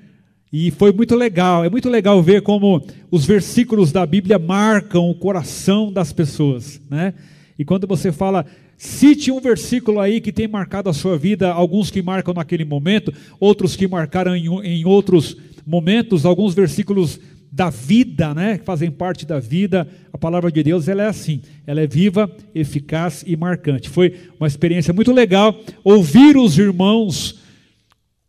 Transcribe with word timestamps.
E 0.51 0.71
foi 0.71 0.91
muito 0.91 1.15
legal, 1.15 1.63
é 1.63 1.69
muito 1.69 1.89
legal 1.89 2.21
ver 2.21 2.41
como 2.41 2.85
os 3.09 3.25
versículos 3.25 3.91
da 3.91 4.05
Bíblia 4.05 4.37
marcam 4.37 5.09
o 5.09 5.15
coração 5.15 5.91
das 5.91 6.11
pessoas, 6.11 6.81
né? 6.89 7.13
E 7.57 7.65
quando 7.65 7.87
você 7.87 8.11
fala, 8.11 8.45
cite 8.77 9.31
um 9.31 9.39
versículo 9.39 9.99
aí 9.99 10.21
que 10.21 10.31
tem 10.31 10.47
marcado 10.47 10.89
a 10.89 10.93
sua 10.93 11.17
vida, 11.17 11.51
alguns 11.51 11.89
que 11.89 12.01
marcam 12.01 12.33
naquele 12.33 12.63
momento, 12.63 13.13
outros 13.39 13.75
que 13.75 13.87
marcaram 13.87 14.35
em, 14.35 14.47
em 14.63 14.85
outros 14.85 15.35
momentos, 15.65 16.25
alguns 16.25 16.53
versículos 16.53 17.19
da 17.51 17.69
vida, 17.69 18.33
né, 18.33 18.57
que 18.57 18.65
fazem 18.65 18.91
parte 18.91 19.25
da 19.25 19.39
vida, 19.39 19.87
a 20.13 20.17
palavra 20.17 20.51
de 20.51 20.61
Deus 20.61 20.87
ela 20.87 21.03
é 21.03 21.07
assim, 21.07 21.41
ela 21.65 21.81
é 21.81 21.87
viva, 21.87 22.29
eficaz 22.53 23.23
e 23.25 23.35
marcante. 23.35 23.89
Foi 23.89 24.15
uma 24.39 24.47
experiência 24.47 24.93
muito 24.93 25.11
legal 25.11 25.57
ouvir 25.83 26.37
os 26.37 26.57
irmãos 26.57 27.39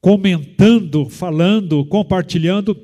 comentando, 0.01 1.07
falando, 1.09 1.85
compartilhando 1.85 2.77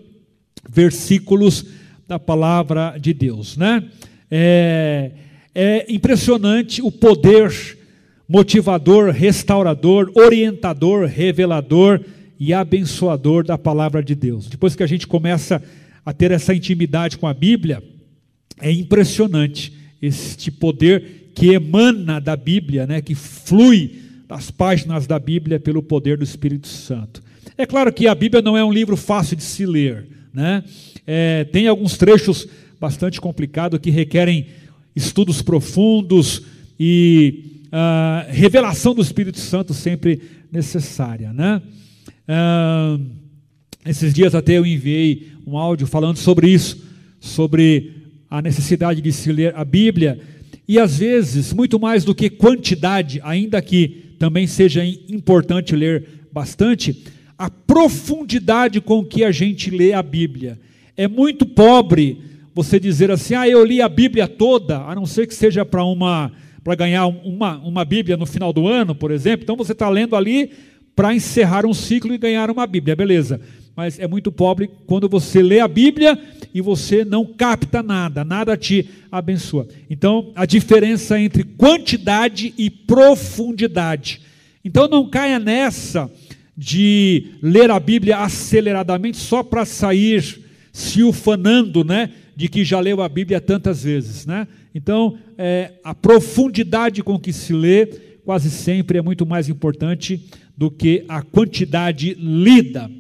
versículos 0.69 1.65
da 2.07 2.19
palavra 2.19 2.99
de 2.99 3.15
Deus, 3.15 3.57
né? 3.57 3.85
É, 4.31 5.13
é 5.55 5.87
impressionante 5.93 6.83
o 6.83 6.91
poder 6.91 7.79
motivador, 8.29 9.11
restaurador, 9.11 10.11
orientador, 10.15 11.07
revelador 11.07 12.01
e 12.41 12.53
abençoador 12.53 13.45
da 13.45 13.57
palavra 13.57 14.03
de 14.03 14.15
Deus. 14.15 14.49
Depois 14.49 14.75
que 14.75 14.83
a 14.83 14.87
gente 14.87 15.07
começa 15.07 15.63
a 16.05 16.13
ter 16.13 16.31
essa 16.31 16.55
intimidade 16.55 17.17
com 17.17 17.27
a 17.27 17.35
Bíblia, 17.35 17.83
é 18.61 18.71
impressionante 18.73 19.73
este 20.01 20.51
poder 20.51 21.31
que 21.35 21.53
emana 21.53 22.21
da 22.21 22.37
Bíblia, 22.37 22.87
né, 22.87 23.01
que 23.01 23.15
flui 23.15 24.03
das 24.27 24.51
páginas 24.51 25.07
da 25.07 25.19
Bíblia 25.19 25.61
pelo 25.61 25.83
poder 25.83 26.17
do 26.17 26.25
Espírito 26.25 26.69
Santo. 26.69 27.23
É 27.57 27.67
claro 27.67 27.93
que 27.93 28.07
a 28.07 28.15
Bíblia 28.15 28.43
não 28.43 28.57
é 28.57 28.65
um 28.65 28.73
livro 28.73 28.97
fácil 28.97 29.37
de 29.37 29.43
se 29.43 29.65
ler, 29.65 30.07
né? 30.33 30.65
É, 31.07 31.45
tem 31.45 31.69
alguns 31.69 31.97
trechos 31.97 32.49
bastante 32.81 33.21
complicados 33.21 33.79
que 33.79 33.91
requerem 33.91 34.47
estudos 34.95 35.43
profundos 35.43 36.43
e 36.79 37.63
uh, 37.67 38.31
revelação 38.31 38.95
do 38.95 39.03
Espírito 39.03 39.39
Santo 39.39 39.75
sempre 39.75 40.21
necessária, 40.51 41.33
né? 41.33 41.61
Uh, 42.29 43.05
esses 43.85 44.15
dias 44.15 44.35
até 44.35 44.57
eu 44.57 44.65
enviei 44.65 45.29
um 45.47 45.59
áudio 45.59 45.87
falando 45.87 46.17
sobre 46.17 46.49
isso, 46.49 46.83
sobre 47.21 47.93
a 48.31 48.41
necessidade 48.41 49.01
de 49.01 49.13
se 49.13 49.31
ler 49.31 49.55
a 49.55 49.65
Bíblia 49.65 50.21
e 50.67 50.79
às 50.79 50.99
vezes 50.99 51.53
muito 51.53 51.79
mais 51.79 52.05
do 52.05 52.15
que 52.15 52.31
quantidade, 52.31 53.21
ainda 53.23 53.61
que 53.61 54.15
também 54.19 54.47
seja 54.47 54.85
importante 54.85 55.77
ler 55.77 56.09
bastante, 56.33 57.05
a 57.37 57.51
profundidade 57.51 58.81
com 58.81 59.05
que 59.05 59.23
a 59.23 59.31
gente 59.31 59.71
lê 59.71 59.93
a 59.93 60.03
Bíblia. 60.03 60.59
É 60.97 61.07
muito 61.07 61.45
pobre 61.45 62.19
você 62.55 62.79
dizer 62.79 63.11
assim, 63.11 63.35
ah, 63.35 63.49
eu 63.49 63.65
li 63.65 63.83
a 63.83 63.89
Bíblia 63.89 64.29
toda, 64.29 64.79
a 64.79 64.95
não 64.95 65.05
ser 65.05 65.27
que 65.27 65.35
seja 65.35 65.65
para 65.65 65.85
uma 65.85 66.31
para 66.63 66.75
ganhar 66.75 67.07
uma, 67.07 67.59
uma 67.59 67.85
Bíblia 67.85 68.17
no 68.17 68.25
final 68.25 68.51
do 68.51 68.67
ano, 68.67 68.95
por 68.95 69.11
exemplo. 69.11 69.43
Então 69.43 69.55
você 69.55 69.73
está 69.73 69.87
lendo 69.91 70.17
ali 70.17 70.51
para 70.97 71.15
encerrar 71.15 71.67
um 71.67 71.75
ciclo 71.75 72.15
e 72.15 72.19
ganhar 72.19 72.51
uma 72.51 72.67
Bíblia, 72.67 72.97
beleza. 72.97 73.39
Mas 73.77 73.99
é 73.99 74.07
muito 74.07 74.33
pobre 74.33 74.71
quando 74.87 75.07
você 75.09 75.43
lê 75.43 75.61
a 75.61 75.69
Bíblia 75.69 76.19
e 76.55 76.61
você 76.61 77.05
não 77.05 77.27
capta 77.27 77.83
nada, 77.83 78.25
nada 78.25 78.57
te 78.57 78.89
abençoa. 79.11 79.67
Então, 79.91 80.33
a 80.35 80.47
diferença 80.47 81.21
entre 81.21 81.43
quantidade 81.43 82.55
e 82.57 82.71
profundidade. 82.71 84.21
Então, 84.65 84.89
não 84.89 85.11
caia 85.11 85.39
nessa 85.39 86.11
de 86.57 87.33
ler 87.43 87.71
a 87.71 87.81
Bíblia 87.81 88.19
aceleradamente 88.19 89.17
só 89.19 89.43
para 89.43 89.65
sair 89.65 90.41
se 90.73 91.03
ufanando, 91.03 91.85
né? 91.85 92.11
De 92.37 92.49
que 92.49 92.65
já 92.65 92.81
leu 92.81 93.01
a 93.03 93.09
Bíblia 93.09 93.41
tantas 93.41 93.85
vezes, 93.85 94.27
né? 94.27 94.47
Então, 94.75 95.17
é, 95.39 95.73
a 95.85 95.95
profundidade 95.95 97.03
com 97.03 97.19
que 97.19 97.33
se 97.33 97.53
lê 97.53 97.87
quase 98.25 98.51
sempre 98.51 98.99
é 98.99 99.03
muito 99.03 99.27
mais 99.27 99.49
importante 99.49 100.25
do 100.57 100.71
que 100.71 101.05
a 101.09 101.23
quantidade 101.23 102.15
lida. 102.15 102.91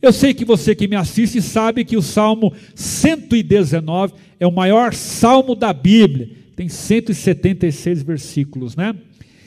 Eu 0.00 0.12
sei 0.12 0.32
que 0.32 0.44
você 0.44 0.74
que 0.74 0.86
me 0.86 0.94
assiste 0.94 1.42
sabe 1.42 1.84
que 1.84 1.96
o 1.96 2.02
Salmo 2.02 2.52
119 2.74 4.14
é 4.38 4.46
o 4.46 4.52
maior 4.52 4.94
salmo 4.94 5.54
da 5.56 5.72
Bíblia, 5.72 6.30
tem 6.54 6.68
176 6.68 8.02
versículos, 8.02 8.76
né? 8.76 8.94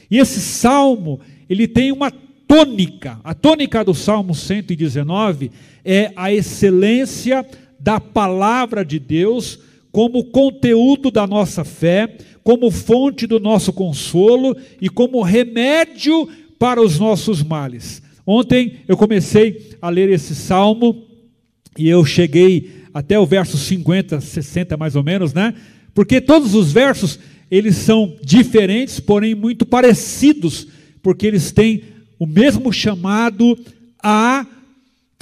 E 0.09 0.17
esse 0.17 0.41
salmo, 0.41 1.21
ele 1.49 1.67
tem 1.67 1.91
uma 1.91 2.11
tônica. 2.11 3.17
A 3.23 3.33
tônica 3.33 3.81
do 3.81 3.93
Salmo 3.93 4.35
119 4.35 5.51
é 5.85 6.11
a 6.17 6.33
excelência 6.33 7.45
da 7.83 7.99
palavra 7.99 8.85
de 8.85 8.99
Deus 8.99 9.59
como 9.91 10.25
conteúdo 10.25 11.11
da 11.11 11.27
nossa 11.27 11.63
fé, 11.63 12.17
como 12.43 12.71
fonte 12.71 13.27
do 13.27 13.39
nosso 13.39 13.73
consolo 13.73 14.55
e 14.79 14.87
como 14.87 15.21
remédio 15.21 16.29
para 16.57 16.81
os 16.81 16.97
nossos 16.97 17.43
males. 17.43 18.01
Ontem 18.25 18.77
eu 18.87 18.95
comecei 18.95 19.71
a 19.81 19.89
ler 19.89 20.09
esse 20.09 20.33
salmo 20.35 21.03
e 21.77 21.89
eu 21.89 22.05
cheguei 22.05 22.71
até 22.93 23.19
o 23.19 23.25
verso 23.25 23.57
50, 23.57 24.21
60 24.21 24.77
mais 24.77 24.95
ou 24.95 25.03
menos, 25.03 25.33
né? 25.33 25.53
Porque 25.93 26.21
todos 26.21 26.53
os 26.55 26.71
versos 26.71 27.19
eles 27.49 27.75
são 27.75 28.15
diferentes, 28.23 28.99
porém 28.99 29.35
muito 29.35 29.65
parecidos, 29.65 30.67
porque 31.01 31.27
eles 31.27 31.51
têm 31.51 31.83
o 32.17 32.25
mesmo 32.25 32.71
chamado 32.71 33.57
a 34.01 34.45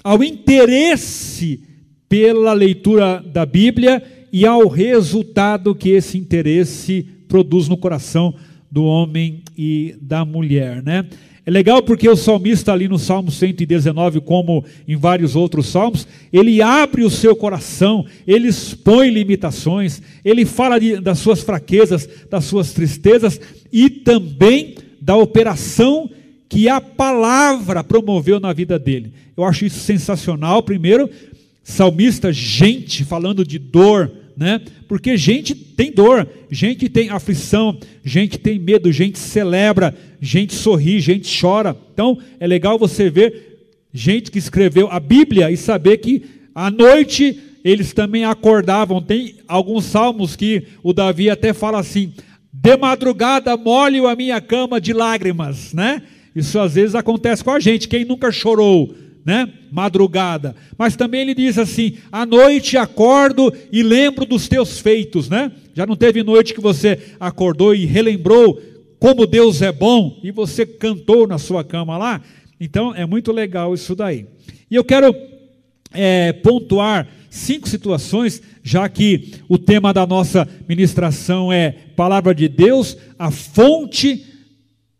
ao 0.03 0.23
interesse 0.23 1.68
pela 2.09 2.51
leitura 2.53 3.23
da 3.25 3.45
Bíblia 3.45 4.03
e 4.33 4.45
ao 4.45 4.67
resultado 4.67 5.75
que 5.75 5.89
esse 5.89 6.17
interesse 6.17 7.05
produz 7.27 7.67
no 7.67 7.77
coração 7.77 8.33
do 8.69 8.83
homem 8.83 9.43
e 9.57 9.95
da 10.01 10.25
mulher, 10.25 10.83
né? 10.83 11.05
É 11.45 11.51
legal 11.51 11.81
porque 11.81 12.07
o 12.07 12.15
salmista 12.15 12.71
ali 12.71 12.87
no 12.87 12.99
Salmo 12.99 13.31
119, 13.31 14.21
como 14.21 14.63
em 14.87 14.95
vários 14.95 15.35
outros 15.35 15.67
salmos, 15.67 16.07
ele 16.31 16.61
abre 16.61 17.03
o 17.03 17.09
seu 17.09 17.35
coração, 17.35 18.05
ele 18.27 18.49
expõe 18.49 19.09
limitações, 19.09 19.99
ele 20.23 20.45
fala 20.45 20.77
de, 20.77 20.99
das 20.99 21.17
suas 21.17 21.41
fraquezas, 21.41 22.07
das 22.29 22.45
suas 22.45 22.71
tristezas 22.71 23.41
e 23.71 23.89
também 23.89 24.75
da 25.01 25.15
operação 25.15 26.07
que 26.47 26.69
a 26.69 26.79
palavra 26.79 27.83
promoveu 27.83 28.39
na 28.39 28.53
vida 28.53 28.77
dele. 28.77 29.11
Eu 29.35 29.43
acho 29.43 29.65
isso 29.65 29.79
sensacional. 29.79 30.61
Primeiro, 30.61 31.09
salmista, 31.69 32.33
gente 32.33 33.03
falando 33.05 33.45
de 33.45 33.59
dor, 33.59 34.11
né? 34.35 34.61
Porque 34.87 35.17
gente 35.17 35.53
tem 35.53 35.91
dor, 35.91 36.27
gente 36.49 36.89
tem 36.89 37.09
aflição, 37.09 37.77
gente 38.03 38.37
tem 38.37 38.57
medo, 38.57 38.91
gente 38.91 39.19
celebra, 39.19 39.95
gente 40.21 40.53
sorri, 40.53 40.99
gente 40.99 41.39
chora. 41.39 41.75
Então 41.93 42.17
é 42.39 42.47
legal 42.47 42.79
você 42.79 43.09
ver 43.09 43.59
gente 43.93 44.31
que 44.31 44.39
escreveu 44.39 44.89
a 44.89 44.99
Bíblia 44.99 45.51
e 45.51 45.57
saber 45.57 45.97
que 45.97 46.23
à 46.55 46.71
noite 46.71 47.39
eles 47.63 47.93
também 47.93 48.25
acordavam. 48.25 49.01
Tem 49.01 49.35
alguns 49.47 49.85
salmos 49.85 50.35
que 50.35 50.63
o 50.81 50.93
Davi 50.93 51.29
até 51.29 51.53
fala 51.53 51.79
assim: 51.79 52.13
de 52.51 52.77
madrugada 52.77 53.55
molho 53.55 54.07
a 54.07 54.15
minha 54.15 54.41
cama 54.41 54.81
de 54.81 54.93
lágrimas, 54.93 55.73
né? 55.73 56.01
Isso 56.35 56.59
às 56.59 56.75
vezes 56.75 56.95
acontece 56.95 57.43
com 57.43 57.51
a 57.51 57.59
gente. 57.59 57.87
Quem 57.87 58.05
nunca 58.05 58.31
chorou? 58.31 58.95
Né? 59.25 59.51
Madrugada. 59.71 60.55
Mas 60.77 60.95
também 60.95 61.21
ele 61.21 61.35
diz 61.35 61.57
assim: 61.57 61.97
à 62.11 62.25
noite 62.25 62.77
acordo 62.77 63.53
e 63.71 63.83
lembro 63.83 64.25
dos 64.25 64.47
teus 64.47 64.79
feitos, 64.79 65.29
né? 65.29 65.51
Já 65.73 65.85
não 65.85 65.95
teve 65.95 66.23
noite 66.23 66.53
que 66.53 66.61
você 66.61 66.99
acordou 67.19 67.73
e 67.73 67.85
relembrou 67.85 68.61
como 68.99 69.25
Deus 69.25 69.61
é 69.61 69.71
bom 69.71 70.19
e 70.23 70.31
você 70.31 70.65
cantou 70.65 71.25
na 71.27 71.37
sua 71.37 71.63
cama 71.63 71.97
lá? 71.97 72.21
Então 72.59 72.93
é 72.93 73.05
muito 73.05 73.31
legal 73.31 73.73
isso 73.73 73.95
daí. 73.95 74.25
E 74.69 74.75
eu 74.75 74.83
quero 74.83 75.15
é, 75.93 76.33
pontuar 76.33 77.07
cinco 77.29 77.69
situações, 77.69 78.41
já 78.63 78.89
que 78.89 79.35
o 79.47 79.57
tema 79.57 79.93
da 79.93 80.05
nossa 80.05 80.47
ministração 80.67 81.51
é 81.51 81.71
Palavra 81.95 82.35
de 82.35 82.47
Deus, 82.47 82.97
a 83.17 83.31
fonte 83.31 84.25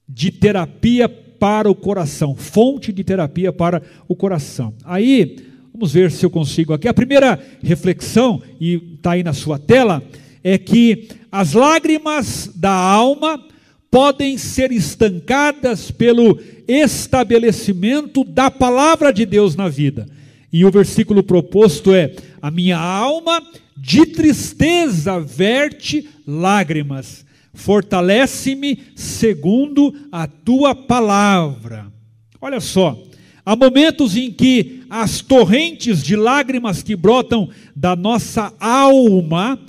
de 0.07 0.31
terapia 0.31 1.09
para 1.39 1.69
o 1.71 1.75
coração, 1.75 2.35
fonte 2.35 2.91
de 2.91 3.03
terapia 3.03 3.53
para 3.53 3.81
o 4.07 4.15
coração. 4.15 4.73
Aí, 4.83 5.37
vamos 5.73 5.93
ver 5.93 6.11
se 6.11 6.25
eu 6.25 6.29
consigo 6.29 6.73
aqui. 6.73 6.87
A 6.87 6.93
primeira 6.93 7.39
reflexão, 7.63 8.41
e 8.59 8.75
está 8.95 9.11
aí 9.11 9.23
na 9.23 9.33
sua 9.33 9.57
tela, 9.57 10.03
é 10.43 10.57
que 10.57 11.07
as 11.31 11.53
lágrimas 11.53 12.51
da 12.55 12.71
alma 12.71 13.43
podem 13.89 14.37
ser 14.37 14.71
estancadas 14.71 15.89
pelo 15.89 16.39
estabelecimento 16.67 18.23
da 18.23 18.51
palavra 18.51 19.11
de 19.11 19.25
Deus 19.25 19.55
na 19.55 19.67
vida. 19.67 20.07
E 20.51 20.65
o 20.65 20.71
versículo 20.71 21.23
proposto 21.23 21.93
é: 21.93 22.13
A 22.41 22.51
minha 22.51 22.77
alma 22.77 23.41
de 23.77 24.05
tristeza 24.05 25.19
verte 25.19 26.07
lágrimas 26.27 27.25
fortalece-me 27.59 28.79
segundo 28.95 29.93
a 30.11 30.25
tua 30.25 30.73
palavra. 30.73 31.91
Olha 32.39 32.61
só, 32.61 32.97
há 33.45 33.53
momentos 33.55 34.15
em 34.15 34.31
que 34.31 34.83
as 34.89 35.19
torrentes 35.19 36.01
de 36.01 36.15
lágrimas 36.15 36.81
que 36.81 36.95
brotam 36.95 37.49
da 37.75 37.97
nossa 37.97 38.53
alma, 38.59 39.59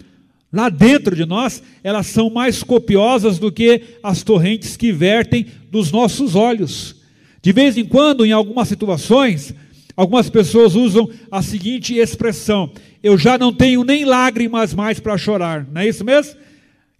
lá 0.53 0.69
dentro 0.69 1.17
de 1.17 1.27
nós, 1.27 1.63
elas 1.83 2.07
são 2.07 2.31
mais 2.31 2.63
copiosas 2.63 3.41
do 3.41 3.51
que 3.51 3.83
as 4.03 4.23
torrentes 4.23 4.77
que 4.77 4.93
vertem 4.93 5.47
dos 5.69 5.91
nossos 5.91 6.37
olhos. 6.37 6.95
De 7.43 7.53
vez 7.53 7.77
em 7.77 7.85
quando, 7.85 8.25
em 8.25 8.31
algumas 8.31 8.69
situações, 8.69 9.53
algumas 9.97 10.31
pessoas 10.31 10.77
usam 10.77 11.11
a 11.29 11.43
seguinte 11.43 11.97
expressão: 11.97 12.71
eu 13.03 13.19
já 13.19 13.37
não 13.37 13.53
tenho 13.53 13.83
nem 13.83 14.05
lágrimas 14.05 14.73
mais 14.73 15.01
para 15.01 15.19
chorar, 15.19 15.67
não 15.73 15.81
é 15.81 15.89
isso 15.89 16.05
mesmo? 16.05 16.39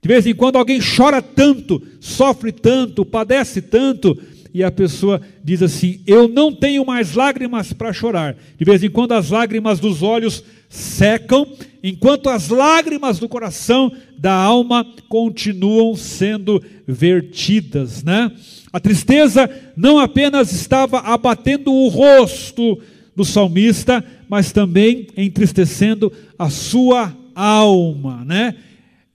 De 0.03 0.09
vez 0.09 0.27
em 0.27 0.35
quando 0.35 0.57
alguém 0.57 0.81
chora 0.81 1.21
tanto, 1.21 1.83
sofre 2.01 2.53
tanto, 2.53 3.05
padece 3.05 3.61
tanto, 3.61 4.17
e 4.53 4.65
a 4.65 4.71
pessoa 4.71 5.21
diz 5.45 5.63
assim: 5.63 6.01
Eu 6.07 6.27
não 6.27 6.53
tenho 6.53 6.85
mais 6.85 7.15
lágrimas 7.15 7.73
para 7.73 7.93
chorar. 7.93 8.37
De 8.59 8.65
vez 8.65 8.83
em 8.83 8.91
quando 8.91 9.13
as 9.13 9.31
lágrimas 9.31 9.79
dos 9.79 10.03
olhos 10.03 10.43
secam, 10.69 11.47
enquanto 11.83 12.29
as 12.29 12.49
lágrimas 12.49 13.19
do 13.19 13.29
coração, 13.29 13.93
da 14.19 14.33
alma, 14.33 14.87
continuam 15.09 15.95
sendo 15.97 16.63
vertidas, 16.87 18.03
né? 18.03 18.31
A 18.73 18.81
tristeza 18.81 19.51
não 19.77 19.99
apenas 19.99 20.53
estava 20.53 21.01
abatendo 21.01 21.73
o 21.73 21.89
rosto 21.89 22.79
do 23.15 23.25
salmista, 23.25 24.05
mas 24.29 24.53
também 24.53 25.09
entristecendo 25.17 26.13
a 26.39 26.49
sua 26.49 27.15
alma, 27.35 28.25
né? 28.25 28.55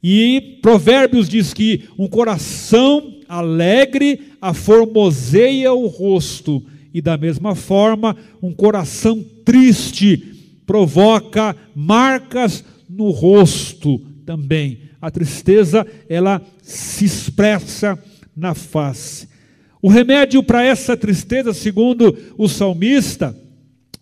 E 0.08 0.60
Provérbios 0.62 1.28
diz 1.28 1.52
que 1.52 1.86
um 1.98 2.08
coração 2.08 3.16
alegre 3.28 4.34
aformoseia 4.40 5.74
o 5.74 5.88
rosto, 5.88 6.64
e 6.94 7.02
da 7.02 7.18
mesma 7.18 7.56
forma, 7.56 8.16
um 8.40 8.54
coração 8.54 9.26
triste 9.44 10.24
provoca 10.64 11.56
marcas 11.74 12.64
no 12.88 13.10
rosto 13.10 13.98
também. 14.24 14.78
A 15.02 15.10
tristeza, 15.10 15.88
ela 16.08 16.40
se 16.62 17.04
expressa 17.04 17.98
na 18.38 18.54
face. 18.54 19.28
O 19.82 19.90
remédio 19.90 20.44
para 20.44 20.64
essa 20.64 20.96
tristeza, 20.96 21.52
segundo 21.52 22.16
o 22.38 22.48
salmista, 22.48 23.36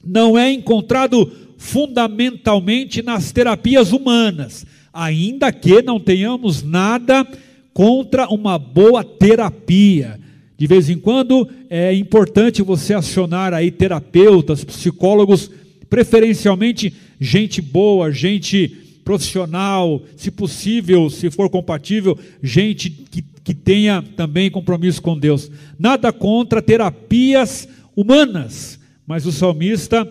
não 0.03 0.37
é 0.37 0.51
encontrado 0.51 1.31
fundamentalmente 1.57 3.01
nas 3.01 3.31
terapias 3.31 3.93
humanas 3.93 4.65
ainda 4.93 5.51
que 5.51 5.81
não 5.81 5.99
tenhamos 5.99 6.61
nada 6.61 7.27
contra 7.73 8.27
uma 8.27 8.59
boa 8.59 9.03
terapia. 9.03 10.19
De 10.55 10.67
vez 10.67 10.89
em 10.89 10.99
quando 10.99 11.49
é 11.69 11.93
importante 11.93 12.61
você 12.61 12.93
acionar 12.93 13.53
aí 13.53 13.71
terapeutas, 13.71 14.63
psicólogos, 14.63 15.49
preferencialmente 15.89 16.93
gente 17.19 17.61
boa, 17.61 18.11
gente 18.11 18.67
profissional, 19.03 20.01
se 20.15 20.31
possível, 20.31 21.09
se 21.09 21.29
for 21.29 21.49
compatível, 21.49 22.17
gente 22.41 22.89
que, 22.89 23.23
que 23.43 23.53
tenha 23.53 24.01
também 24.15 24.49
compromisso 24.49 25.01
com 25.01 25.17
Deus. 25.17 25.51
Nada 25.77 26.13
contra 26.13 26.61
terapias 26.61 27.67
humanas, 27.95 28.79
mas 29.05 29.25
o 29.25 29.31
salmista, 29.31 30.07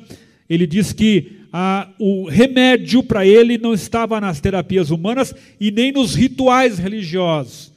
ele 0.49 0.67
diz 0.67 0.93
que 0.93 1.41
ah, 1.52 1.88
o 1.99 2.28
remédio 2.28 3.02
para 3.02 3.26
ele 3.26 3.58
não 3.58 3.75
estava 3.75 4.19
nas 4.20 4.40
terapias 4.40 4.90
humanas 4.90 5.34
e 5.61 5.71
nem 5.71 5.92
nos 5.92 6.14
rituais 6.14 6.78
religiosos, 6.78 7.71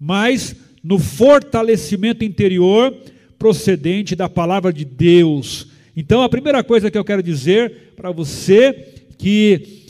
mas 0.00 0.56
no 0.82 0.98
fortalecimento 0.98 2.24
interior 2.24 2.92
procedente 3.38 4.16
da 4.16 4.28
palavra 4.28 4.72
de 4.72 4.84
Deus. 4.84 5.68
Então, 5.96 6.22
a 6.22 6.28
primeira 6.28 6.64
coisa 6.64 6.90
que 6.90 6.98
eu 6.98 7.04
quero 7.04 7.22
dizer 7.22 7.92
para 7.94 8.10
você 8.10 9.04
que 9.16 9.84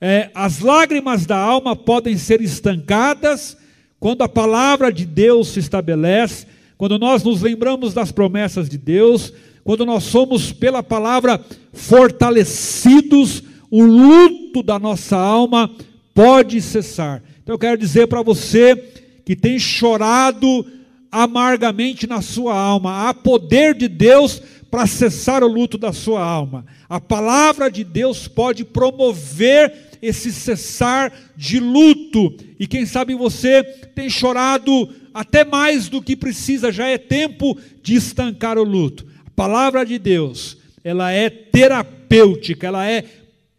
é, 0.00 0.30
as 0.34 0.58
lágrimas 0.58 1.24
da 1.24 1.36
alma 1.36 1.76
podem 1.76 2.16
ser 2.16 2.40
estancadas 2.40 3.56
quando 4.00 4.22
a 4.22 4.28
palavra 4.28 4.92
de 4.92 5.06
Deus 5.06 5.48
se 5.48 5.60
estabelece, 5.60 6.46
quando 6.76 6.98
nós 6.98 7.22
nos 7.22 7.42
lembramos 7.42 7.94
das 7.94 8.10
promessas 8.10 8.68
de 8.68 8.76
Deus, 8.76 9.32
quando 9.64 9.86
nós 9.86 10.04
somos, 10.04 10.52
pela 10.52 10.82
palavra, 10.82 11.40
fortalecidos, 11.72 13.42
o 13.70 13.82
luto 13.82 14.62
da 14.62 14.78
nossa 14.78 15.16
alma 15.16 15.70
pode 16.14 16.60
cessar. 16.60 17.22
Então 17.42 17.54
eu 17.54 17.58
quero 17.58 17.78
dizer 17.78 18.06
para 18.06 18.22
você 18.22 18.76
que 19.24 19.36
tem 19.36 19.58
chorado 19.58 20.66
amargamente 21.10 22.06
na 22.06 22.20
sua 22.22 22.58
alma, 22.58 23.08
há 23.08 23.14
poder 23.14 23.74
de 23.74 23.86
Deus 23.86 24.42
para 24.70 24.86
cessar 24.86 25.44
o 25.44 25.48
luto 25.48 25.78
da 25.78 25.92
sua 25.92 26.22
alma. 26.22 26.64
A 26.88 27.00
palavra 27.00 27.70
de 27.70 27.84
Deus 27.84 28.26
pode 28.26 28.64
promover 28.64 29.90
esse 30.00 30.32
cessar 30.32 31.12
de 31.36 31.60
luto. 31.60 32.34
E 32.58 32.66
quem 32.66 32.84
sabe 32.84 33.14
você 33.14 33.62
tem 33.94 34.10
chorado 34.10 34.88
até 35.14 35.44
mais 35.44 35.88
do 35.88 36.02
que 36.02 36.16
precisa, 36.16 36.72
já 36.72 36.88
é 36.88 36.98
tempo 36.98 37.56
de 37.82 37.94
estancar 37.94 38.58
o 38.58 38.64
luto 38.64 39.11
palavra 39.34 39.84
de 39.84 39.98
Deus, 39.98 40.56
ela 40.84 41.12
é 41.12 41.28
terapêutica, 41.30 42.66
ela 42.66 42.88
é 42.88 43.04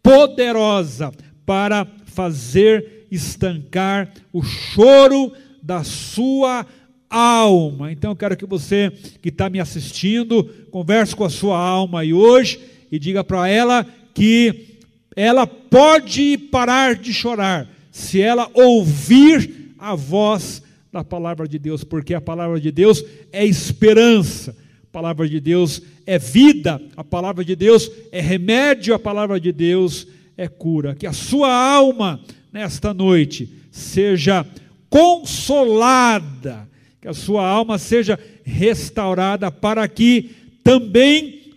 poderosa 0.02 1.12
para 1.46 1.86
fazer 2.06 3.06
estancar 3.10 4.12
o 4.32 4.42
choro 4.42 5.32
da 5.62 5.82
sua 5.84 6.66
alma. 7.08 7.92
Então 7.92 8.10
eu 8.10 8.16
quero 8.16 8.36
que 8.36 8.46
você 8.46 8.92
que 9.22 9.28
está 9.28 9.48
me 9.48 9.60
assistindo, 9.60 10.44
converse 10.70 11.14
com 11.14 11.24
a 11.24 11.30
sua 11.30 11.58
alma 11.58 12.00
aí 12.00 12.12
hoje 12.12 12.60
e 12.90 12.98
diga 12.98 13.22
para 13.24 13.48
ela 13.48 13.86
que 14.12 14.80
ela 15.16 15.46
pode 15.46 16.36
parar 16.36 16.96
de 16.96 17.12
chorar 17.12 17.68
se 17.90 18.20
ela 18.20 18.50
ouvir 18.52 19.74
a 19.78 19.94
voz 19.94 20.62
da 20.92 21.04
palavra 21.04 21.46
de 21.46 21.58
Deus, 21.58 21.84
porque 21.84 22.14
a 22.14 22.20
palavra 22.20 22.60
de 22.60 22.70
Deus 22.72 23.04
é 23.32 23.44
esperança, 23.44 24.56
palavra 24.94 25.28
de 25.28 25.40
Deus 25.40 25.82
é 26.06 26.20
vida, 26.20 26.80
a 26.96 27.02
palavra 27.02 27.44
de 27.44 27.56
Deus 27.56 27.90
é 28.12 28.20
remédio, 28.20 28.94
a 28.94 28.98
palavra 28.98 29.40
de 29.40 29.50
Deus 29.50 30.06
é 30.36 30.46
cura. 30.46 30.94
Que 30.94 31.04
a 31.04 31.12
sua 31.12 31.52
alma, 31.52 32.20
nesta 32.52 32.94
noite, 32.94 33.48
seja 33.72 34.46
consolada, 34.88 36.68
que 37.00 37.08
a 37.08 37.12
sua 37.12 37.44
alma 37.44 37.76
seja 37.76 38.16
restaurada, 38.44 39.50
para 39.50 39.88
que 39.88 40.30
também 40.62 41.50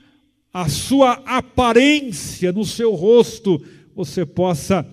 a 0.51 0.67
sua 0.67 1.21
aparência 1.23 2.51
no 2.51 2.65
seu 2.65 2.95
rosto 2.95 3.63
você 3.95 4.25
possa 4.25 4.83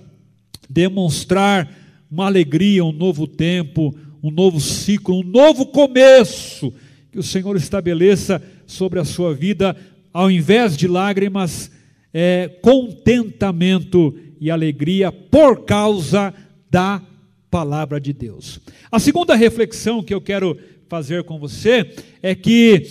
demonstrar 0.68 1.74
uma 2.10 2.26
alegria, 2.26 2.84
um 2.84 2.92
novo 2.92 3.26
tempo, 3.26 3.96
um 4.22 4.30
novo 4.30 4.60
ciclo, 4.60 5.20
um 5.20 5.24
novo 5.24 5.64
começo 5.64 6.74
que 7.14 7.20
o 7.20 7.22
Senhor 7.22 7.56
estabeleça 7.56 8.42
sobre 8.66 8.98
a 8.98 9.04
sua 9.04 9.32
vida, 9.32 9.76
ao 10.12 10.28
invés 10.28 10.76
de 10.76 10.88
lágrimas, 10.88 11.70
é, 12.12 12.58
contentamento 12.60 14.18
e 14.40 14.50
alegria 14.50 15.12
por 15.12 15.64
causa 15.64 16.34
da 16.68 17.00
palavra 17.48 18.00
de 18.00 18.12
Deus. 18.12 18.58
A 18.90 18.98
segunda 18.98 19.36
reflexão 19.36 20.02
que 20.02 20.12
eu 20.12 20.20
quero 20.20 20.58
fazer 20.88 21.22
com 21.22 21.38
você 21.38 21.94
é 22.20 22.34
que 22.34 22.84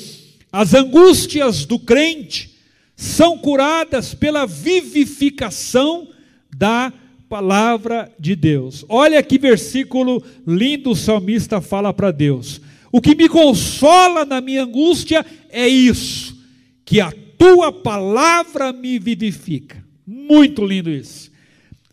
as 0.50 0.74
angústias 0.74 1.66
do 1.66 1.78
crente 1.78 2.58
são 2.96 3.38
curadas 3.38 4.14
pela 4.14 4.46
vivificação 4.46 6.08
da 6.56 6.94
palavra 7.28 8.10
de 8.18 8.38
Deus. 8.38 8.86
Olha 8.88 9.22
que 9.22 9.38
versículo 9.38 10.24
lindo 10.48 10.92
o 10.92 10.96
salmista 10.96 11.60
fala 11.60 11.94
para 11.94 12.10
Deus. 12.10 12.62
O 12.94 13.02
que 13.02 13.16
me 13.16 13.28
consola 13.28 14.24
na 14.24 14.40
minha 14.40 14.64
angústia 14.64 15.26
é 15.50 15.68
isso, 15.68 16.38
que 16.86 17.02
a 17.02 17.12
tua 17.40 17.72
palavra 17.72 18.72
me 18.72 19.00
vivifica. 19.00 19.84
Muito 20.06 20.64
lindo 20.64 20.92
isso. 20.92 21.32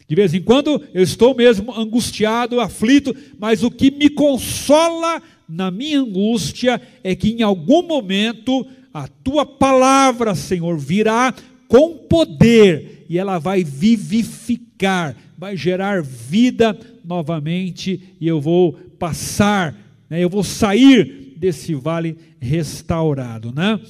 De 0.06 0.14
vez 0.14 0.34
em 0.34 0.42
quando 0.42 0.82
eu 0.92 1.02
estou 1.02 1.34
mesmo 1.34 1.72
angustiado, 1.72 2.60
aflito, 2.60 3.16
mas 3.38 3.62
o 3.62 3.70
que 3.70 3.90
me 3.90 4.10
consola 4.10 5.22
na 5.48 5.70
minha 5.70 6.00
angústia 6.00 6.78
é 7.02 7.14
que 7.14 7.30
em 7.30 7.40
algum 7.40 7.82
momento 7.82 8.66
a 8.92 9.08
tua 9.08 9.46
palavra, 9.46 10.34
Senhor, 10.34 10.76
virá 10.76 11.34
com 11.66 11.96
poder 11.96 13.06
e 13.08 13.16
ela 13.16 13.38
vai 13.38 13.64
vivificar, 13.64 15.16
vai 15.38 15.56
gerar 15.56 16.02
vida 16.02 16.78
novamente 17.02 18.14
e 18.20 18.28
eu 18.28 18.38
vou 18.38 18.74
passar, 18.98 19.74
né, 20.10 20.22
eu 20.22 20.28
vou 20.28 20.44
sair 20.44 21.34
desse 21.36 21.74
vale 21.74 22.18
restaurado. 22.40 23.52
Né? 23.54 23.80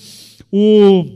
O, 0.53 1.07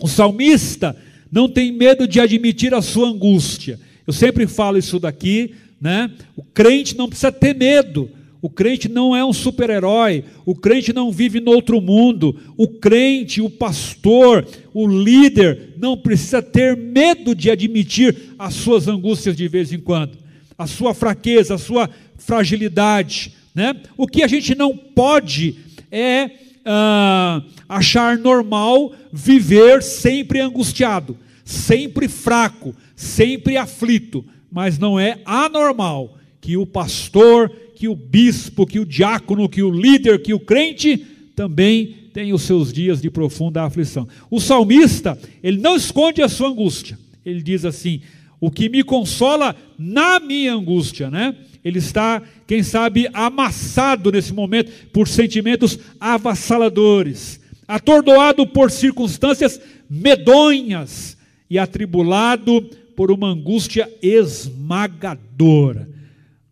o 0.00 0.08
salmista 0.08 0.96
não 1.30 1.48
tem 1.48 1.70
medo 1.70 2.08
de 2.08 2.18
admitir 2.18 2.74
a 2.74 2.82
sua 2.82 3.08
angústia. 3.08 3.78
Eu 4.06 4.12
sempre 4.12 4.46
falo 4.46 4.78
isso 4.78 4.98
daqui, 4.98 5.54
né? 5.80 6.10
O 6.36 6.42
crente 6.42 6.96
não 6.96 7.08
precisa 7.08 7.30
ter 7.30 7.54
medo. 7.54 8.10
O 8.42 8.50
crente 8.50 8.88
não 8.88 9.14
é 9.14 9.24
um 9.24 9.32
super-herói, 9.32 10.24
o 10.44 10.52
crente 10.52 10.92
não 10.92 11.12
vive 11.12 11.38
no 11.38 11.52
outro 11.52 11.80
mundo. 11.80 12.36
O 12.56 12.66
crente, 12.66 13.40
o 13.40 13.48
pastor, 13.48 14.44
o 14.74 14.84
líder 14.84 15.74
não 15.78 15.96
precisa 15.96 16.42
ter 16.42 16.76
medo 16.76 17.36
de 17.36 17.48
admitir 17.52 18.34
as 18.36 18.54
suas 18.54 18.88
angústias 18.88 19.36
de 19.36 19.46
vez 19.46 19.72
em 19.72 19.78
quando, 19.78 20.18
a 20.58 20.66
sua 20.66 20.92
fraqueza, 20.92 21.54
a 21.54 21.58
sua 21.58 21.88
fragilidade. 22.16 23.32
Né? 23.54 23.76
O 23.96 24.06
que 24.06 24.22
a 24.22 24.26
gente 24.26 24.54
não 24.54 24.76
pode 24.76 25.56
é 25.90 26.30
ah, 26.64 27.42
achar 27.68 28.16
normal 28.16 28.92
viver 29.12 29.82
sempre 29.82 30.40
angustiado, 30.40 31.16
sempre 31.44 32.08
fraco, 32.08 32.74
sempre 32.96 33.56
aflito, 33.56 34.24
mas 34.50 34.78
não 34.78 34.98
é 34.98 35.20
anormal 35.24 36.18
que 36.40 36.56
o 36.56 36.66
pastor, 36.66 37.50
que 37.74 37.88
o 37.88 37.94
bispo, 37.94 38.66
que 38.66 38.80
o 38.80 38.86
diácono, 38.86 39.48
que 39.48 39.62
o 39.62 39.70
líder, 39.70 40.22
que 40.22 40.34
o 40.34 40.40
crente 40.40 40.98
também 41.34 42.02
tem 42.12 42.32
os 42.32 42.42
seus 42.42 42.72
dias 42.72 43.00
de 43.00 43.10
profunda 43.10 43.62
aflição. 43.62 44.06
O 44.30 44.40
salmista, 44.40 45.18
ele 45.42 45.58
não 45.58 45.76
esconde 45.76 46.22
a 46.22 46.28
sua 46.28 46.48
angústia. 46.48 46.98
Ele 47.24 47.42
diz 47.42 47.64
assim: 47.64 48.02
"O 48.40 48.50
que 48.50 48.68
me 48.68 48.82
consola 48.82 49.56
na 49.78 50.20
minha 50.20 50.52
angústia", 50.52 51.10
né? 51.10 51.34
Ele 51.64 51.78
está, 51.78 52.22
quem 52.46 52.62
sabe, 52.62 53.08
amassado 53.12 54.10
nesse 54.10 54.32
momento 54.32 54.70
por 54.92 55.06
sentimentos 55.06 55.78
avassaladores, 56.00 57.40
atordoado 57.68 58.46
por 58.46 58.70
circunstâncias 58.70 59.60
medonhas 59.88 61.16
e 61.48 61.58
atribulado 61.58 62.62
por 62.96 63.10
uma 63.10 63.28
angústia 63.28 63.88
esmagadora. 64.02 65.88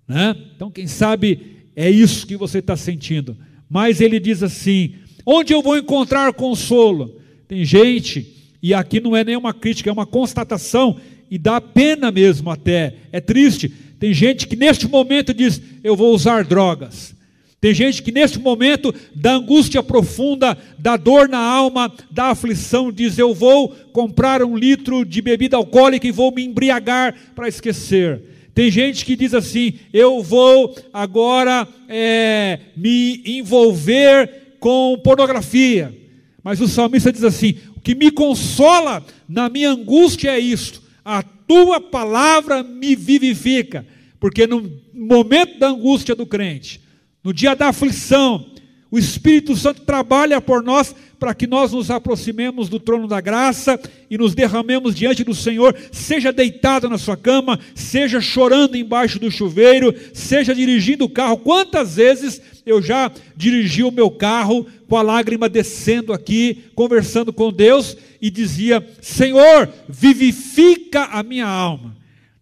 Né? 0.06 0.36
Então, 0.54 0.70
quem 0.70 0.86
sabe 0.86 1.64
é 1.74 1.90
isso 1.90 2.26
que 2.26 2.36
você 2.36 2.58
está 2.58 2.76
sentindo. 2.76 3.36
Mas 3.68 4.00
ele 4.00 4.20
diz 4.20 4.42
assim: 4.42 4.94
onde 5.24 5.52
eu 5.52 5.62
vou 5.62 5.76
encontrar 5.76 6.32
consolo? 6.32 7.20
Tem 7.48 7.64
gente, 7.64 8.52
e 8.62 8.72
aqui 8.74 9.00
não 9.00 9.16
é 9.16 9.24
nenhuma 9.24 9.52
crítica, 9.52 9.90
é 9.90 9.92
uma 9.92 10.06
constatação, 10.06 11.00
e 11.30 11.38
dá 11.38 11.60
pena 11.60 12.10
mesmo 12.10 12.50
até, 12.50 12.94
é 13.10 13.20
triste. 13.20 13.72
Tem 14.00 14.14
gente 14.14 14.48
que 14.48 14.56
neste 14.56 14.88
momento 14.88 15.34
diz: 15.34 15.60
eu 15.84 15.94
vou 15.94 16.14
usar 16.14 16.42
drogas. 16.42 17.14
Tem 17.60 17.74
gente 17.74 18.02
que 18.02 18.10
neste 18.10 18.38
momento 18.38 18.94
da 19.14 19.34
angústia 19.34 19.82
profunda, 19.82 20.56
da 20.78 20.96
dor 20.96 21.28
na 21.28 21.38
alma, 21.38 21.92
da 22.10 22.28
aflição, 22.28 22.90
diz: 22.90 23.18
Eu 23.18 23.34
vou 23.34 23.68
comprar 23.92 24.42
um 24.42 24.56
litro 24.56 25.04
de 25.04 25.20
bebida 25.20 25.58
alcoólica 25.58 26.06
e 26.06 26.10
vou 26.10 26.32
me 26.32 26.42
embriagar 26.42 27.14
para 27.36 27.46
esquecer. 27.46 28.22
Tem 28.54 28.70
gente 28.70 29.04
que 29.04 29.14
diz 29.14 29.34
assim: 29.34 29.74
Eu 29.92 30.22
vou 30.22 30.74
agora 30.94 31.68
é, 31.86 32.58
me 32.74 33.22
envolver 33.26 34.56
com 34.58 34.98
pornografia. 35.04 35.94
Mas 36.42 36.58
o 36.62 36.68
salmista 36.68 37.12
diz 37.12 37.22
assim: 37.22 37.56
O 37.76 37.80
que 37.80 37.94
me 37.94 38.10
consola 38.10 39.04
na 39.28 39.50
minha 39.50 39.70
angústia 39.72 40.30
é 40.30 40.40
isto: 40.40 40.79
a 41.04 41.22
tua 41.22 41.80
palavra 41.80 42.62
me 42.62 42.94
vivifica. 42.94 43.86
Porque 44.18 44.46
no 44.46 44.70
momento 44.92 45.58
da 45.58 45.68
angústia 45.68 46.14
do 46.14 46.26
crente, 46.26 46.80
no 47.24 47.32
dia 47.32 47.54
da 47.54 47.68
aflição, 47.68 48.50
o 48.90 48.98
Espírito 48.98 49.56
Santo 49.56 49.82
trabalha 49.82 50.40
por 50.40 50.62
nós 50.62 50.94
para 51.18 51.34
que 51.34 51.46
nós 51.46 51.70
nos 51.70 51.90
aproximemos 51.90 52.68
do 52.68 52.80
trono 52.80 53.06
da 53.06 53.20
graça 53.20 53.78
e 54.10 54.16
nos 54.16 54.34
derramemos 54.34 54.94
diante 54.94 55.22
do 55.22 55.34
Senhor, 55.34 55.76
seja 55.92 56.32
deitado 56.32 56.88
na 56.88 56.96
sua 56.96 57.16
cama, 57.16 57.60
seja 57.74 58.20
chorando 58.22 58.76
embaixo 58.76 59.18
do 59.18 59.30
chuveiro, 59.30 59.94
seja 60.14 60.54
dirigindo 60.54 61.04
o 61.04 61.10
carro. 61.10 61.36
Quantas 61.36 61.96
vezes 61.96 62.40
eu 62.64 62.80
já 62.80 63.12
dirigi 63.36 63.84
o 63.84 63.92
meu 63.92 64.10
carro 64.10 64.66
com 64.88 64.96
a 64.96 65.02
lágrima 65.02 65.48
descendo 65.48 66.12
aqui, 66.12 66.64
conversando 66.74 67.32
com 67.32 67.52
Deus 67.52 67.96
e 68.20 68.30
dizia: 68.30 68.84
Senhor, 69.00 69.68
vivifica 69.88 71.04
a 71.04 71.22
minha 71.22 71.46
alma, 71.46 71.96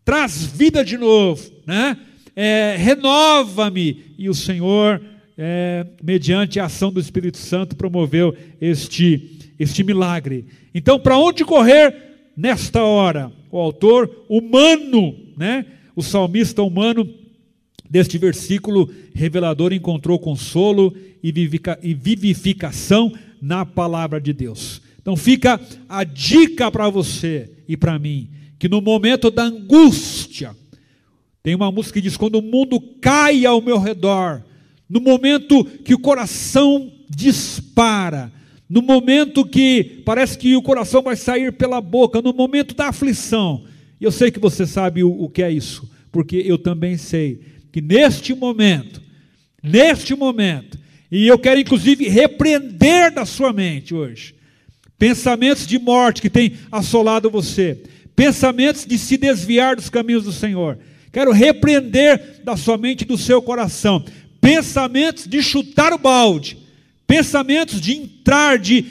traz 0.05 0.45
vida 0.45 0.85
de 0.85 0.97
novo, 0.97 1.51
né? 1.67 1.97
é, 2.41 2.77
renova-me. 2.79 4.05
E 4.17 4.29
o 4.29 4.35
Senhor, 4.35 5.03
é, 5.37 5.85
mediante 6.01 6.61
a 6.61 6.67
ação 6.67 6.93
do 6.93 7.01
Espírito 7.01 7.37
Santo, 7.37 7.75
promoveu 7.75 8.33
este, 8.61 9.53
este 9.59 9.83
milagre. 9.83 10.45
Então, 10.73 11.01
para 11.01 11.19
onde 11.19 11.45
correr 11.45 12.31
nesta 12.37 12.81
hora? 12.85 13.33
O 13.51 13.59
autor 13.59 14.25
humano, 14.29 15.17
né? 15.37 15.67
o 15.97 16.03
salmista 16.03 16.63
humano 16.63 17.13
deste 17.91 18.19
versículo 18.19 18.89
revelador 19.13 19.73
encontrou 19.73 20.17
consolo 20.17 20.95
e 21.21 21.33
vivificação 21.95 23.13
na 23.43 23.67
palavra 23.67 24.21
de 24.21 24.33
Deus. 24.33 24.81
Então 25.09 25.17
fica 25.17 25.59
a 25.89 26.05
dica 26.05 26.71
para 26.71 26.91
você 26.91 27.51
e 27.67 27.79
para 27.79 27.99
mim, 27.99 28.29
que 28.59 28.69
no 28.69 28.83
momento 28.83 29.31
da 29.31 29.45
angústia, 29.45 30.55
tem 31.43 31.55
uma 31.55 31.73
música 31.73 31.95
que 31.95 32.03
diz: 32.03 32.15
Quando 32.15 32.35
o 32.35 32.43
mundo 32.43 32.79
cai 33.01 33.47
ao 33.47 33.63
meu 33.63 33.79
redor, 33.79 34.45
no 34.87 35.01
momento 35.01 35.65
que 35.65 35.95
o 35.95 35.99
coração 35.99 36.93
dispara, 37.09 38.31
no 38.69 38.83
momento 38.83 39.47
que 39.47 40.03
parece 40.05 40.37
que 40.37 40.55
o 40.55 40.61
coração 40.61 41.01
vai 41.01 41.17
sair 41.17 41.55
pela 41.55 41.81
boca, 41.81 42.21
no 42.21 42.35
momento 42.35 42.75
da 42.75 42.89
aflição. 42.89 43.65
E 43.99 44.05
eu 44.05 44.13
sei 44.13 44.31
que 44.31 44.39
você 44.39 44.67
sabe 44.67 45.03
o, 45.03 45.11
o 45.11 45.31
que 45.31 45.43
é 45.43 45.51
isso, 45.51 45.91
porque 46.13 46.37
eu 46.37 46.59
também 46.59 46.99
sei 46.99 47.41
que 47.73 47.81
neste 47.81 48.35
momento, 48.35 49.01
neste 49.63 50.15
momento, 50.15 50.79
e 51.11 51.27
eu 51.27 51.39
quero 51.39 51.61
inclusive 51.61 52.07
repreender 52.11 53.11
da 53.11 53.25
sua 53.25 53.55
mente 53.55 53.95
hoje, 53.95 54.37
pensamentos 54.99 55.67
de 55.67 55.79
morte 55.79 56.21
que 56.21 56.29
têm 56.29 56.55
assolado 56.73 57.31
você, 57.31 57.79
pensamentos 58.17 58.85
de 58.85 58.99
se 58.99 59.17
desviar 59.17 59.77
dos 59.77 59.89
caminhos 59.89 60.25
do 60.25 60.33
Senhor. 60.33 60.79
Quero 61.13 61.31
repreender 61.31 62.41
da 62.45 62.57
sua 62.57 62.77
mente 62.77 63.03
e 63.03 63.07
do 63.07 63.17
seu 63.17 63.41
coração. 63.41 64.05
Pensamentos 64.41 65.27
de 65.27 65.43
chutar 65.43 65.93
o 65.93 65.99
balde, 65.99 66.59
pensamentos 67.07 67.81
de 67.81 67.93
entrar, 67.93 68.59
de 68.59 68.85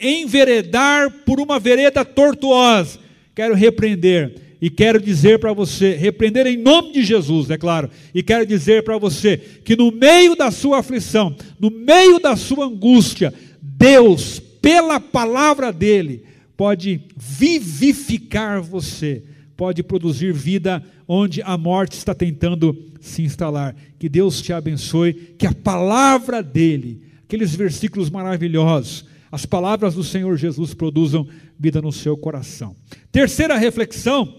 enveredar 0.00 1.10
por 1.26 1.40
uma 1.40 1.58
vereda 1.58 2.04
tortuosa. 2.04 2.98
Quero 3.34 3.54
repreender. 3.54 4.48
E 4.60 4.68
quero 4.68 5.00
dizer 5.00 5.38
para 5.38 5.52
você, 5.52 5.94
repreender 5.94 6.44
em 6.46 6.56
nome 6.56 6.92
de 6.92 7.04
Jesus, 7.04 7.48
é 7.48 7.56
claro, 7.56 7.88
e 8.12 8.24
quero 8.24 8.44
dizer 8.44 8.82
para 8.82 8.98
você 8.98 9.36
que 9.36 9.76
no 9.76 9.92
meio 9.92 10.34
da 10.34 10.50
sua 10.50 10.80
aflição, 10.80 11.36
no 11.60 11.70
meio 11.70 12.18
da 12.18 12.34
sua 12.34 12.66
angústia, 12.66 13.32
Deus, 13.62 14.42
pela 14.60 15.00
palavra 15.00 15.72
dele, 15.72 16.24
pode 16.56 17.00
vivificar 17.16 18.60
você, 18.60 19.22
pode 19.56 19.82
produzir 19.82 20.32
vida 20.32 20.82
onde 21.06 21.40
a 21.42 21.56
morte 21.56 21.92
está 21.92 22.14
tentando 22.14 22.76
se 23.00 23.22
instalar. 23.22 23.74
Que 23.98 24.08
Deus 24.08 24.42
te 24.42 24.52
abençoe, 24.52 25.14
que 25.38 25.46
a 25.46 25.54
palavra 25.54 26.42
dele, 26.42 27.02
aqueles 27.24 27.54
versículos 27.54 28.10
maravilhosos, 28.10 29.04
as 29.30 29.44
palavras 29.44 29.94
do 29.94 30.02
Senhor 30.02 30.36
Jesus 30.36 30.74
produzam 30.74 31.26
vida 31.58 31.80
no 31.82 31.92
seu 31.92 32.16
coração. 32.16 32.74
Terceira 33.12 33.56
reflexão 33.56 34.34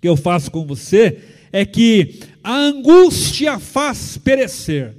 que 0.00 0.08
eu 0.08 0.16
faço 0.16 0.50
com 0.50 0.66
você 0.66 1.20
é 1.52 1.64
que 1.64 2.20
a 2.42 2.54
angústia 2.54 3.58
faz 3.58 4.16
perecer, 4.16 4.96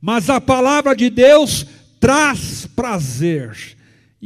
mas 0.00 0.30
a 0.30 0.40
palavra 0.40 0.94
de 0.94 1.10
Deus 1.10 1.66
traz 1.98 2.66
prazer. 2.66 3.75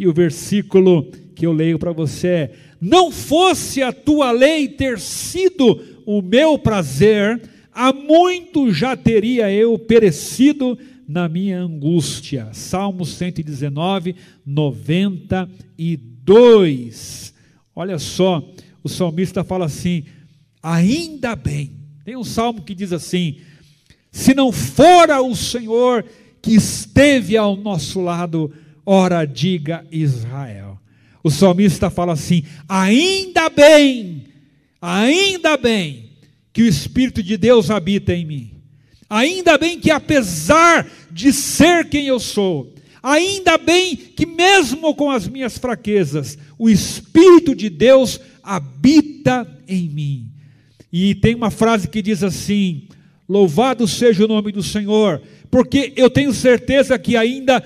E 0.01 0.09
o 0.09 0.13
versículo 0.15 1.11
que 1.35 1.45
eu 1.45 1.53
leio 1.53 1.79
para 1.79 1.93
você 1.93 2.27
é: 2.27 2.53
Não 2.81 3.13
fosse 3.13 3.83
a 3.83 3.93
tua 3.93 4.31
lei 4.31 4.67
ter 4.67 4.99
sido 4.99 5.79
o 6.07 6.23
meu 6.23 6.59
prazer, 6.59 7.43
há 7.71 7.93
muito 7.93 8.73
já 8.73 8.97
teria 8.97 9.53
eu 9.53 9.79
perecido 9.79 10.79
na 11.07 11.29
minha 11.29 11.61
angústia. 11.61 12.49
Salmo 12.55 13.05
119, 13.05 14.17
92. 14.47 17.35
Olha 17.77 17.99
só, 17.99 18.43
o 18.83 18.89
salmista 18.89 19.45
fala 19.45 19.67
assim: 19.67 20.05
ainda 20.63 21.37
bem. 21.37 21.73
Tem 22.07 22.17
um 22.17 22.25
salmo 22.25 22.63
que 22.63 22.75
diz 22.75 22.91
assim: 22.91 23.37
se 24.11 24.33
não 24.33 24.51
fora 24.51 25.21
o 25.21 25.37
Senhor 25.37 26.07
que 26.41 26.55
esteve 26.55 27.37
ao 27.37 27.55
nosso 27.55 28.01
lado, 28.01 28.51
ora 28.91 29.25
diga 29.25 29.87
Israel. 29.93 30.77
O 31.23 31.31
salmista 31.31 31.89
fala 31.89 32.15
assim: 32.15 32.43
ainda 32.69 33.49
bem, 33.49 34.25
ainda 34.83 35.57
bem 35.57 36.11
que 36.53 36.63
o 36.63 36.67
Espírito 36.67 37.23
de 37.23 37.37
Deus 37.37 37.71
habita 37.71 38.13
em 38.13 38.27
mim. 38.27 38.51
Ainda 39.09 39.57
bem 39.57 39.79
que, 39.79 39.93
apesar 39.93 40.89
de 41.11 41.33
ser 41.33 41.89
quem 41.89 42.09
eu 42.09 42.19
sou, 42.19 42.75
ainda 43.01 43.57
bem 43.57 43.95
que, 43.95 44.27
mesmo 44.27 44.93
com 44.97 45.09
as 45.09 45.29
minhas 45.29 45.57
fraquezas, 45.57 46.37
o 46.59 46.69
Espírito 46.69 47.55
de 47.55 47.71
Deus 47.71 48.21
habita 48.43 49.47
em 49.69 49.89
mim. 49.89 50.33
E 50.93 51.15
tem 51.15 51.37
uma 51.37 51.51
frase 51.53 51.87
que 51.87 52.03
diz 52.03 52.25
assim: 52.25 52.89
Louvado 53.29 53.87
seja 53.87 54.25
o 54.25 54.29
nome 54.29 54.51
do 54.51 54.65
Senhor, 54.65 55.23
porque 55.49 55.93
eu 55.95 56.11
tenho 56.11 56.33
certeza 56.33 56.99
que 56.99 57.17
ainda 57.17 57.63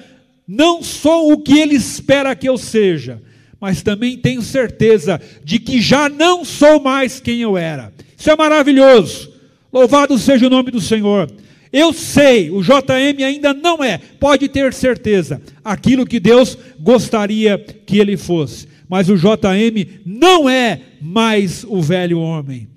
não 0.46 0.82
sou 0.82 1.32
o 1.32 1.38
que 1.38 1.58
Ele 1.58 1.74
espera 1.74 2.34
que 2.34 2.48
eu 2.48 2.58
seja, 2.58 3.22
mas 3.60 3.82
também 3.82 4.16
tenho 4.16 4.42
certeza 4.42 5.20
de 5.42 5.58
que 5.58 5.80
já 5.80 6.08
não 6.08 6.44
sou 6.44 6.80
mais 6.80 7.20
quem 7.20 7.40
eu 7.40 7.56
era. 7.56 7.92
Isso 8.16 8.30
é 8.30 8.36
maravilhoso. 8.36 9.32
Louvado 9.72 10.18
seja 10.18 10.46
o 10.46 10.50
nome 10.50 10.70
do 10.70 10.80
Senhor. 10.80 11.30
Eu 11.72 11.92
sei, 11.92 12.50
o 12.50 12.62
JM 12.62 13.24
ainda 13.26 13.52
não 13.52 13.82
é, 13.82 13.98
pode 13.98 14.48
ter 14.48 14.72
certeza, 14.72 15.42
aquilo 15.64 16.06
que 16.06 16.20
Deus 16.20 16.56
gostaria 16.78 17.58
que 17.58 17.98
ele 17.98 18.16
fosse. 18.16 18.68
Mas 18.88 19.08
o 19.08 19.16
JM 19.16 20.02
não 20.06 20.48
é 20.48 20.80
mais 21.02 21.64
o 21.68 21.82
velho 21.82 22.20
homem. 22.20 22.68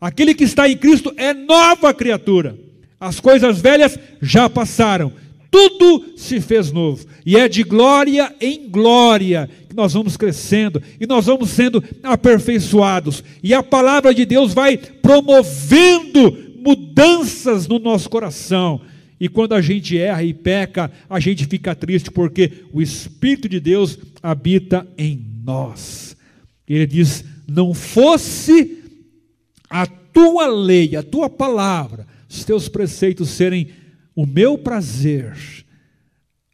Aquele 0.00 0.32
que 0.32 0.44
está 0.44 0.66
em 0.66 0.76
Cristo 0.76 1.12
é 1.18 1.34
nova 1.34 1.92
criatura. 1.92 2.56
As 2.98 3.20
coisas 3.20 3.60
velhas 3.60 3.98
já 4.22 4.48
passaram, 4.48 5.12
tudo 5.50 6.12
se 6.16 6.40
fez 6.40 6.70
novo. 6.70 7.04
E 7.26 7.36
é 7.36 7.48
de 7.48 7.62
glória 7.62 8.34
em 8.40 8.68
glória 8.68 9.50
que 9.68 9.74
nós 9.74 9.92
vamos 9.92 10.16
crescendo 10.16 10.82
e 11.00 11.06
nós 11.06 11.26
vamos 11.26 11.50
sendo 11.50 11.82
aperfeiçoados. 12.02 13.24
E 13.42 13.52
a 13.52 13.62
palavra 13.62 14.14
de 14.14 14.24
Deus 14.24 14.54
vai 14.54 14.76
promovendo 14.76 16.36
mudanças 16.64 17.66
no 17.66 17.78
nosso 17.78 18.08
coração. 18.08 18.80
E 19.18 19.28
quando 19.28 19.54
a 19.54 19.60
gente 19.60 19.98
erra 19.98 20.22
e 20.22 20.32
peca, 20.32 20.90
a 21.08 21.20
gente 21.20 21.44
fica 21.46 21.74
triste 21.74 22.10
porque 22.10 22.64
o 22.72 22.80
Espírito 22.80 23.48
de 23.48 23.60
Deus 23.60 23.98
habita 24.22 24.86
em 24.96 25.22
nós. 25.44 26.16
Ele 26.66 26.86
diz: 26.86 27.24
não 27.46 27.74
fosse 27.74 28.78
a 29.68 29.86
tua 29.86 30.46
lei, 30.46 30.96
a 30.96 31.02
tua 31.02 31.28
palavra, 31.28 32.06
os 32.28 32.44
teus 32.44 32.68
preceitos 32.68 33.28
serem 33.30 33.68
o 34.20 34.26
meu 34.26 34.58
prazer, 34.58 35.34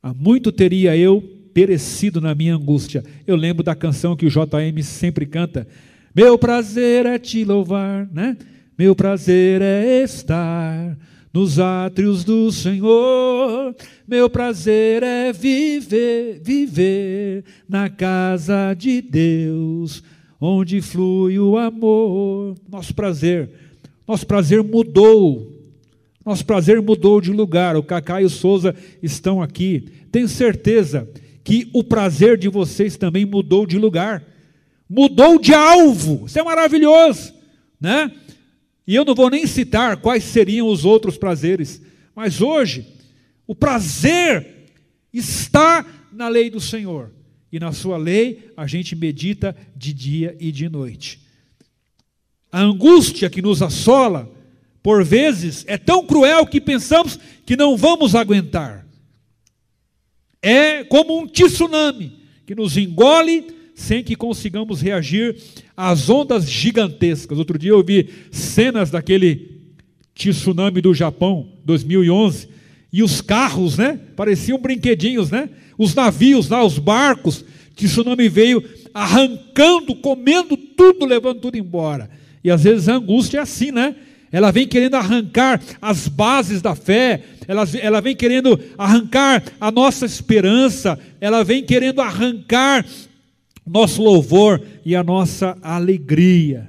há 0.01 0.15
muito 0.15 0.53
teria 0.53 0.97
eu 0.97 1.21
perecido 1.53 2.21
na 2.21 2.33
minha 2.33 2.55
angústia. 2.55 3.03
Eu 3.27 3.35
lembro 3.35 3.65
da 3.65 3.75
canção 3.75 4.15
que 4.15 4.25
o 4.25 4.31
JM 4.31 4.81
sempre 4.85 5.27
canta: 5.27 5.67
Meu 6.15 6.39
prazer 6.39 7.07
é 7.07 7.19
te 7.19 7.45
louvar, 7.45 8.09
né? 8.13 8.37
Meu 8.79 8.95
prazer 8.95 9.61
é 9.63 10.05
estar 10.05 10.97
nos 11.33 11.59
átrios 11.59 12.23
do 12.23 12.53
Senhor. 12.53 13.75
Meu 14.07 14.31
prazer 14.31 15.03
é 15.03 15.33
viver, 15.33 16.41
viver 16.45 17.43
na 17.69 17.91
casa 17.91 18.75
de 18.75 19.03
Deus 19.03 20.05
onde 20.41 20.81
flui 20.81 21.37
o 21.41 21.59
amor. 21.59 22.55
Nosso 22.71 22.95
prazer, 22.95 23.51
nosso 24.07 24.25
prazer 24.25 24.63
mudou. 24.63 25.56
Nosso 26.27 26.45
prazer 26.45 26.83
mudou 26.83 27.21
de 27.21 27.31
lugar. 27.31 27.77
O 27.77 27.85
Cacá 27.85 28.21
e 28.21 28.25
o 28.25 28.29
Souza 28.31 28.75
estão 29.01 29.41
aqui. 29.41 29.89
Tenho 30.11 30.27
certeza 30.27 31.09
que 31.45 31.71
o 31.73 31.85
prazer 31.85 32.37
de 32.37 32.49
vocês 32.49 32.97
também 32.97 33.25
mudou 33.25 33.65
de 33.65 33.79
lugar. 33.79 34.25
Mudou 34.91 35.39
de 35.39 35.55
alvo. 35.55 36.25
Isso 36.27 36.37
é 36.37 36.43
maravilhoso, 36.43 37.33
né? 37.81 38.11
E 38.85 38.97
eu 38.97 39.05
não 39.05 39.15
vou 39.15 39.31
nem 39.31 39.47
citar 39.47 39.99
quais 39.99 40.25
seriam 40.25 40.67
os 40.67 40.85
outros 40.85 41.17
prazeres, 41.17 41.81
mas 42.15 42.41
hoje 42.41 42.87
o 43.47 43.55
prazer 43.55 44.69
está 45.13 45.87
na 46.13 46.29
lei 46.29 46.51
do 46.51 46.61
Senhor. 46.61 47.13
E 47.53 47.61
na 47.61 47.73
sua 47.73 47.97
lei 47.97 48.51
a 48.57 48.67
gente 48.67 48.97
medita 48.97 49.57
de 49.77 49.93
dia 49.93 50.37
e 50.41 50.51
de 50.51 50.69
noite. 50.69 51.21
A 52.51 52.61
angústia 52.61 53.31
que 53.31 53.43
nos 53.43 53.63
assola, 53.63 54.29
por 54.87 55.03
vezes, 55.03 55.65
é 55.67 55.77
tão 55.77 56.07
cruel 56.07 56.47
que 56.47 56.61
pensamos 56.61 57.19
que 57.45 57.57
não 57.57 57.77
vamos 57.77 58.15
aguentar. 58.15 58.87
É 60.41 60.85
como 60.85 61.19
um 61.19 61.27
tsunami 61.27 62.13
que 62.47 62.55
nos 62.55 62.77
engole 62.77 63.49
sem 63.75 64.05
que 64.05 64.15
consigamos 64.15 64.81
reagir 64.81 65.43
às 65.77 66.09
ondas 66.09 66.49
gigantescas. 66.49 67.37
Outro 67.37 67.59
dia 67.59 67.73
eu 67.73 67.83
vi 67.83 68.09
cenas 68.31 68.89
daquele 68.89 69.59
tsunami 70.15 70.81
do 70.81 70.95
Japão, 70.95 71.49
2011, 71.65 72.49
e 72.93 73.03
os 73.03 73.21
carros, 73.21 73.77
né? 73.77 73.99
Pareciam 74.15 74.57
brinquedinhos, 74.57 75.33
né? 75.33 75.51
Os 75.77 75.97
navios 75.97 76.49
lá, 76.49 76.65
os 76.65 76.79
barcos, 76.79 77.45
tsunami 77.75 78.29
veio 78.29 78.63
arrancando, 78.95 79.97
comendo 79.97 80.57
tudo, 80.57 81.05
levando 81.05 81.41
tudo 81.41 81.59
embora. 81.59 82.09
E 82.45 82.53
às 82.53 82.63
vezes 82.63 82.89
a 82.89 82.95
angústia 82.95 83.39
é 83.39 83.41
assim, 83.41 83.73
né? 83.73 83.97
Ela 84.31 84.51
vem 84.51 84.67
querendo 84.67 84.95
arrancar 84.95 85.61
as 85.81 86.09
bases 86.09 86.61
da 86.61 86.75
fé, 86.75 87.23
ela, 87.47 87.65
ela 87.81 88.01
vem 88.01 88.15
querendo 88.15 88.59
arrancar 88.77 89.43
a 89.61 89.71
nossa 89.71 90.05
esperança, 90.05 90.99
ela 91.21 91.45
vem 91.45 91.63
querendo 91.63 92.01
arrancar 92.01 92.85
nosso 93.67 94.03
louvor 94.03 94.61
e 94.85 94.95
a 94.95 95.03
nossa 95.03 95.57
alegria. 95.63 96.69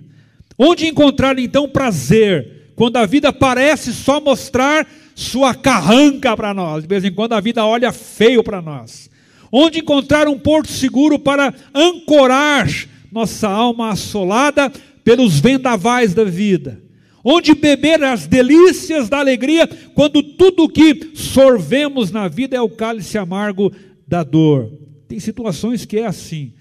Onde 0.57 0.87
encontrar 0.87 1.37
então 1.37 1.69
prazer, 1.69 2.71
quando 2.75 2.97
a 2.97 3.05
vida 3.05 3.31
parece 3.31 3.93
só 3.93 4.19
mostrar 4.19 4.87
sua 5.15 5.53
carranca 5.53 6.37
para 6.37 6.53
nós. 6.53 6.83
De 6.83 6.87
vez 6.87 7.03
em 7.03 7.11
quando 7.11 7.33
a 7.33 7.41
vida 7.41 7.65
olha 7.65 7.91
feio 7.91 8.43
para 8.43 8.61
nós. 8.61 9.09
Onde 9.51 9.79
encontrar 9.79 10.27
um 10.27 10.37
porto 10.37 10.71
seguro 10.71 11.17
para 11.17 11.53
ancorar 11.73 12.67
nossa 13.11 13.47
alma 13.47 13.91
assolada 13.91 14.71
pelos 15.03 15.39
vendavais 15.39 16.13
da 16.13 16.23
vida. 16.23 16.86
Onde 17.23 17.53
beber 17.55 18.03
as 18.03 18.27
delícias 18.27 19.09
da 19.09 19.19
alegria 19.19 19.67
quando 19.93 20.21
tudo 20.21 20.63
o 20.63 20.69
que 20.69 21.11
sorvemos 21.13 22.11
na 22.11 22.27
vida 22.27 22.55
é 22.55 22.61
o 22.61 22.69
cálice 22.69 23.17
amargo 23.17 23.71
da 24.07 24.23
dor. 24.23 24.71
Tem 25.07 25.19
situações 25.19 25.85
que 25.85 25.97
é 25.97 26.05
assim. 26.05 26.53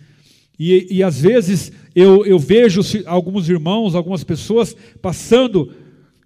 E, 0.59 0.87
e 0.91 1.03
às 1.03 1.21
vezes 1.21 1.73
eu, 1.95 2.25
eu 2.25 2.39
vejo 2.39 2.81
alguns 3.07 3.49
irmãos, 3.49 3.95
algumas 3.95 4.25
pessoas 4.25 4.77
passando 5.01 5.73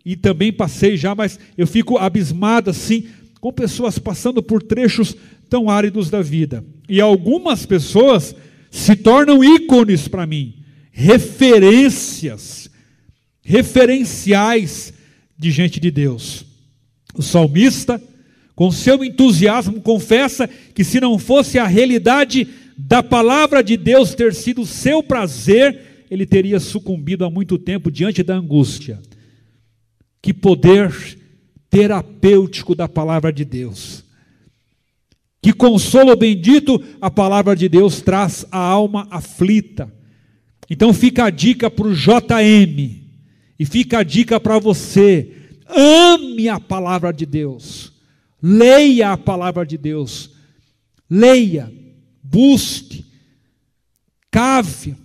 e 0.04 0.16
também 0.16 0.52
passei 0.52 0.96
já, 0.96 1.14
mas 1.14 1.38
eu 1.56 1.66
fico 1.66 1.98
abismado 1.98 2.70
assim, 2.70 3.06
com 3.40 3.52
pessoas 3.52 3.98
passando 3.98 4.42
por 4.42 4.62
trechos 4.62 5.16
tão 5.48 5.68
áridos 5.68 6.10
da 6.10 6.22
vida. 6.22 6.64
E 6.88 7.00
algumas 7.00 7.66
pessoas 7.66 8.34
se 8.70 8.96
tornam 8.96 9.44
ícones 9.44 10.08
para 10.08 10.26
mim, 10.26 10.54
referências, 10.90 12.59
referenciais 13.42 14.92
de 15.36 15.50
gente 15.50 15.80
de 15.80 15.90
Deus. 15.90 16.44
O 17.14 17.22
salmista, 17.22 18.00
com 18.54 18.70
seu 18.70 19.02
entusiasmo, 19.02 19.80
confessa 19.80 20.48
que 20.48 20.84
se 20.84 21.00
não 21.00 21.18
fosse 21.18 21.58
a 21.58 21.66
realidade 21.66 22.46
da 22.76 23.02
palavra 23.02 23.62
de 23.62 23.76
Deus 23.76 24.14
ter 24.14 24.34
sido 24.34 24.64
seu 24.64 25.02
prazer, 25.02 26.06
ele 26.10 26.26
teria 26.26 26.60
sucumbido 26.60 27.24
há 27.24 27.30
muito 27.30 27.58
tempo 27.58 27.90
diante 27.90 28.22
da 28.22 28.34
angústia. 28.34 29.00
Que 30.22 30.32
poder 30.32 31.18
terapêutico 31.70 32.74
da 32.74 32.88
palavra 32.88 33.32
de 33.32 33.44
Deus. 33.44 34.04
Que 35.40 35.52
consolo 35.52 36.14
bendito 36.16 36.82
a 37.00 37.10
palavra 37.10 37.56
de 37.56 37.68
Deus 37.68 38.02
traz 38.02 38.44
à 38.50 38.58
alma 38.58 39.06
aflita. 39.10 39.90
Então 40.68 40.92
fica 40.92 41.24
a 41.24 41.30
dica 41.30 41.70
para 41.70 41.86
o 41.86 41.94
JM, 41.94 42.99
e 43.60 43.66
fica 43.66 43.98
a 43.98 44.02
dica 44.02 44.40
para 44.40 44.58
você: 44.58 45.32
ame 45.68 46.48
a 46.48 46.58
palavra 46.58 47.12
de 47.12 47.26
Deus, 47.26 47.92
leia 48.42 49.12
a 49.12 49.18
palavra 49.18 49.66
de 49.66 49.76
Deus, 49.76 50.30
leia, 51.10 51.70
busque, 52.22 53.04
cave. 54.30 54.96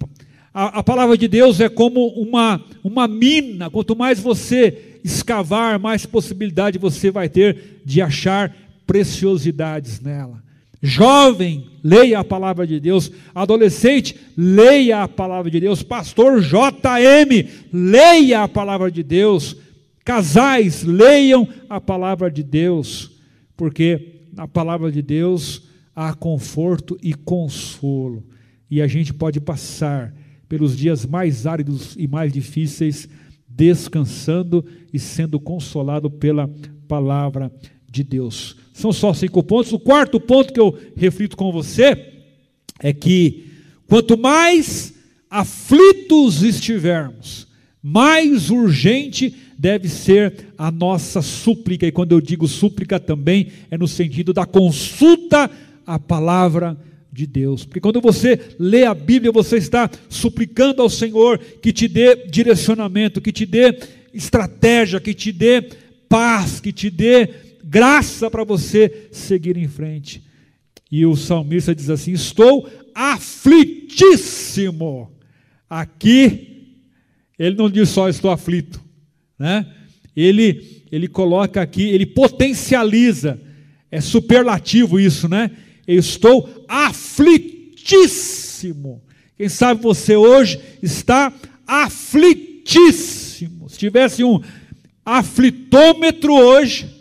A, 0.53 0.79
a 0.79 0.83
palavra 0.83 1.17
de 1.17 1.27
Deus 1.27 1.59
é 1.59 1.67
como 1.67 2.07
uma, 2.07 2.63
uma 2.81 3.09
mina, 3.09 3.69
quanto 3.69 3.93
mais 3.93 4.21
você 4.21 5.01
escavar, 5.03 5.77
mais 5.77 6.05
possibilidade 6.05 6.79
você 6.79 7.11
vai 7.11 7.27
ter 7.27 7.81
de 7.83 8.01
achar 8.01 8.55
preciosidades 8.87 9.99
nela. 9.99 10.41
Jovem, 10.85 11.65
leia 11.83 12.19
a 12.19 12.23
palavra 12.23 12.67
de 12.67 12.79
Deus. 12.79 13.11
Adolescente, 13.33 14.15
leia 14.37 15.01
a 15.01 15.07
palavra 15.07 15.49
de 15.49 15.59
Deus. 15.59 15.81
Pastor 15.81 16.39
JM, 16.41 17.49
leia 17.73 18.43
a 18.43 18.47
palavra 18.47 18.91
de 18.91 19.01
Deus. 19.01 19.57
Casais, 20.05 20.83
leiam 20.83 21.47
a 21.67 21.81
palavra 21.81 22.29
de 22.29 22.43
Deus, 22.43 23.11
porque 23.57 24.27
na 24.31 24.47
palavra 24.47 24.91
de 24.91 25.01
Deus 25.01 25.63
há 25.95 26.13
conforto 26.13 26.95
e 27.01 27.15
consolo. 27.15 28.23
E 28.69 28.83
a 28.83 28.87
gente 28.87 29.11
pode 29.11 29.41
passar 29.41 30.13
pelos 30.47 30.77
dias 30.77 31.03
mais 31.07 31.47
áridos 31.47 31.95
e 31.97 32.07
mais 32.07 32.31
difíceis, 32.31 33.09
descansando 33.49 34.63
e 34.93 34.99
sendo 34.99 35.39
consolado 35.39 36.11
pela 36.11 36.47
palavra 36.87 37.51
de 37.95 38.03
Deus. 38.03 38.57
São 38.73 38.91
só 38.91 39.13
cinco 39.13 39.41
pontos. 39.41 39.71
O 39.71 39.79
quarto 39.79 40.19
ponto 40.19 40.53
que 40.53 40.59
eu 40.59 40.77
reflito 40.97 41.37
com 41.37 41.49
você 41.49 42.11
é 42.81 42.91
que 42.91 43.45
quanto 43.87 44.17
mais 44.17 44.93
aflitos 45.29 46.43
estivermos, 46.43 47.47
mais 47.81 48.49
urgente 48.49 49.33
deve 49.57 49.87
ser 49.87 50.47
a 50.57 50.69
nossa 50.69 51.21
súplica. 51.21 51.87
E 51.87 51.91
quando 51.91 52.11
eu 52.11 52.19
digo 52.19 52.49
súplica 52.49 52.99
também 52.99 53.47
é 53.71 53.77
no 53.77 53.87
sentido 53.87 54.33
da 54.33 54.45
consulta 54.45 55.49
à 55.87 55.97
palavra 55.97 56.77
de 57.13 57.25
Deus. 57.25 57.63
Porque 57.63 57.79
quando 57.79 58.01
você 58.01 58.37
lê 58.59 58.83
a 58.83 58.93
Bíblia, 58.93 59.31
você 59.31 59.55
está 59.55 59.89
suplicando 60.09 60.81
ao 60.81 60.89
Senhor 60.89 61.39
que 61.39 61.71
te 61.71 61.87
dê 61.87 62.27
direcionamento, 62.27 63.21
que 63.21 63.31
te 63.31 63.45
dê 63.45 63.79
estratégia, 64.13 64.99
que 64.99 65.13
te 65.13 65.31
dê 65.31 65.61
paz, 66.09 66.59
que 66.59 66.73
te 66.73 66.89
dê 66.89 67.44
graça 67.65 68.29
para 68.29 68.43
você 68.43 69.07
seguir 69.11 69.57
em 69.57 69.67
frente. 69.67 70.23
E 70.91 71.03
o 71.05 71.15
salmista 71.15 71.73
diz 71.73 71.89
assim: 71.89 72.11
Estou 72.11 72.69
aflitíssimo. 72.93 75.11
Aqui, 75.67 76.75
ele 77.39 77.55
não 77.55 77.67
diz 77.69 77.89
só 77.89 78.07
estou 78.07 78.29
aflito, 78.29 78.79
né? 79.37 79.65
Ele, 80.15 80.83
ele 80.91 81.07
coloca 81.07 81.59
aqui, 81.61 81.89
ele 81.89 82.05
potencializa, 82.05 83.41
é 83.91 83.99
superlativo 83.99 84.99
isso, 84.99 85.27
né? 85.27 85.49
Eu 85.87 85.99
estou 85.99 86.65
aflitíssimo. 86.67 89.03
Quem 89.35 89.49
sabe 89.49 89.81
você 89.81 90.15
hoje 90.15 90.59
está 90.81 91.33
aflitíssimo. 91.67 93.69
Se 93.69 93.77
tivesse 93.77 94.23
um 94.23 94.41
aflitômetro 95.03 96.33
hoje, 96.33 96.94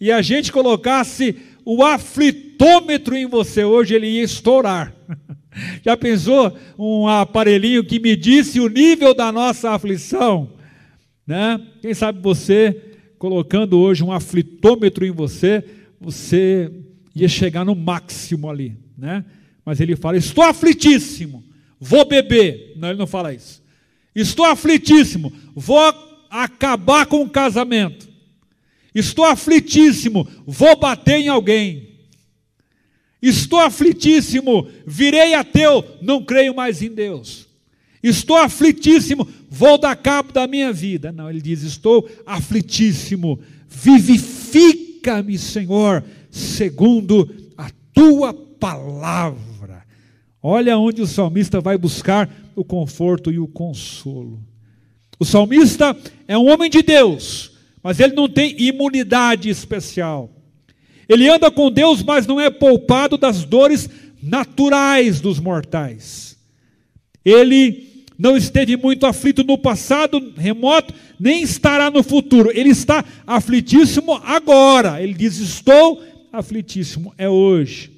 e 0.00 0.10
a 0.10 0.22
gente 0.22 0.50
colocasse 0.50 1.36
o 1.64 1.84
aflitômetro 1.84 3.14
em 3.14 3.26
você 3.26 3.64
hoje, 3.64 3.94
ele 3.94 4.06
ia 4.06 4.22
estourar. 4.22 4.94
Já 5.84 5.96
pensou 5.96 6.56
um 6.78 7.06
aparelhinho 7.06 7.84
que 7.84 8.00
medisse 8.00 8.60
o 8.60 8.68
nível 8.68 9.14
da 9.14 9.30
nossa 9.30 9.70
aflição? 9.70 10.54
Né? 11.26 11.60
Quem 11.82 11.92
sabe 11.92 12.20
você, 12.20 12.80
colocando 13.18 13.78
hoje 13.78 14.02
um 14.02 14.12
aflitômetro 14.12 15.04
em 15.04 15.10
você, 15.10 15.62
você 16.00 16.72
ia 17.14 17.28
chegar 17.28 17.64
no 17.64 17.74
máximo 17.74 18.48
ali. 18.48 18.76
Né? 18.96 19.24
Mas 19.64 19.80
ele 19.80 19.96
fala: 19.96 20.16
Estou 20.16 20.44
aflitíssimo, 20.44 21.44
vou 21.78 22.06
beber. 22.06 22.72
Não, 22.76 22.88
ele 22.88 22.98
não 22.98 23.06
fala 23.06 23.34
isso. 23.34 23.62
Estou 24.14 24.44
aflitíssimo, 24.44 25.32
vou 25.54 25.78
acabar 26.30 27.06
com 27.06 27.22
o 27.22 27.30
casamento. 27.30 28.09
Estou 28.94 29.24
aflitíssimo, 29.24 30.26
vou 30.46 30.78
bater 30.78 31.20
em 31.20 31.28
alguém. 31.28 31.90
Estou 33.22 33.60
aflitíssimo, 33.60 34.66
virei 34.86 35.34
ateu, 35.34 35.84
não 36.00 36.24
creio 36.24 36.54
mais 36.54 36.82
em 36.82 36.90
Deus. 36.90 37.46
Estou 38.02 38.36
aflitíssimo, 38.36 39.28
vou 39.48 39.76
dar 39.76 39.94
cabo 39.94 40.32
da 40.32 40.46
minha 40.46 40.72
vida. 40.72 41.12
Não, 41.12 41.28
ele 41.28 41.42
diz: 41.42 41.62
Estou 41.62 42.08
aflitíssimo, 42.24 43.38
vivifica-me, 43.68 45.36
Senhor, 45.36 46.02
segundo 46.30 47.28
a 47.58 47.70
tua 47.92 48.32
palavra. 48.32 49.84
Olha 50.42 50.78
onde 50.78 51.02
o 51.02 51.06
salmista 51.06 51.60
vai 51.60 51.76
buscar 51.76 52.28
o 52.56 52.64
conforto 52.64 53.30
e 53.30 53.38
o 53.38 53.46
consolo. 53.46 54.40
O 55.18 55.24
salmista 55.26 55.94
é 56.26 56.38
um 56.38 56.48
homem 56.48 56.70
de 56.70 56.82
Deus 56.82 57.49
mas 57.82 58.00
ele 58.00 58.14
não 58.14 58.28
tem 58.28 58.54
imunidade 58.60 59.48
especial. 59.48 60.30
Ele 61.08 61.28
anda 61.28 61.50
com 61.50 61.70
Deus, 61.70 62.02
mas 62.02 62.26
não 62.26 62.40
é 62.40 62.50
poupado 62.50 63.18
das 63.18 63.44
dores 63.44 63.88
naturais 64.22 65.20
dos 65.20 65.40
mortais. 65.40 66.38
Ele 67.24 68.04
não 68.18 68.36
esteve 68.36 68.76
muito 68.76 69.06
aflito 69.06 69.42
no 69.42 69.56
passado 69.56 70.32
remoto, 70.36 70.94
nem 71.18 71.42
estará 71.42 71.90
no 71.90 72.02
futuro. 72.02 72.50
Ele 72.52 72.68
está 72.68 73.04
aflitíssimo 73.26 74.12
agora. 74.24 75.02
Ele 75.02 75.14
diz: 75.14 75.38
Estou 75.38 76.02
aflitíssimo, 76.32 77.14
é 77.16 77.28
hoje. 77.28 77.90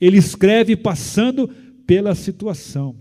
Ele 0.00 0.16
escreve 0.16 0.76
passando 0.76 1.48
pela 1.86 2.14
situação. 2.14 2.96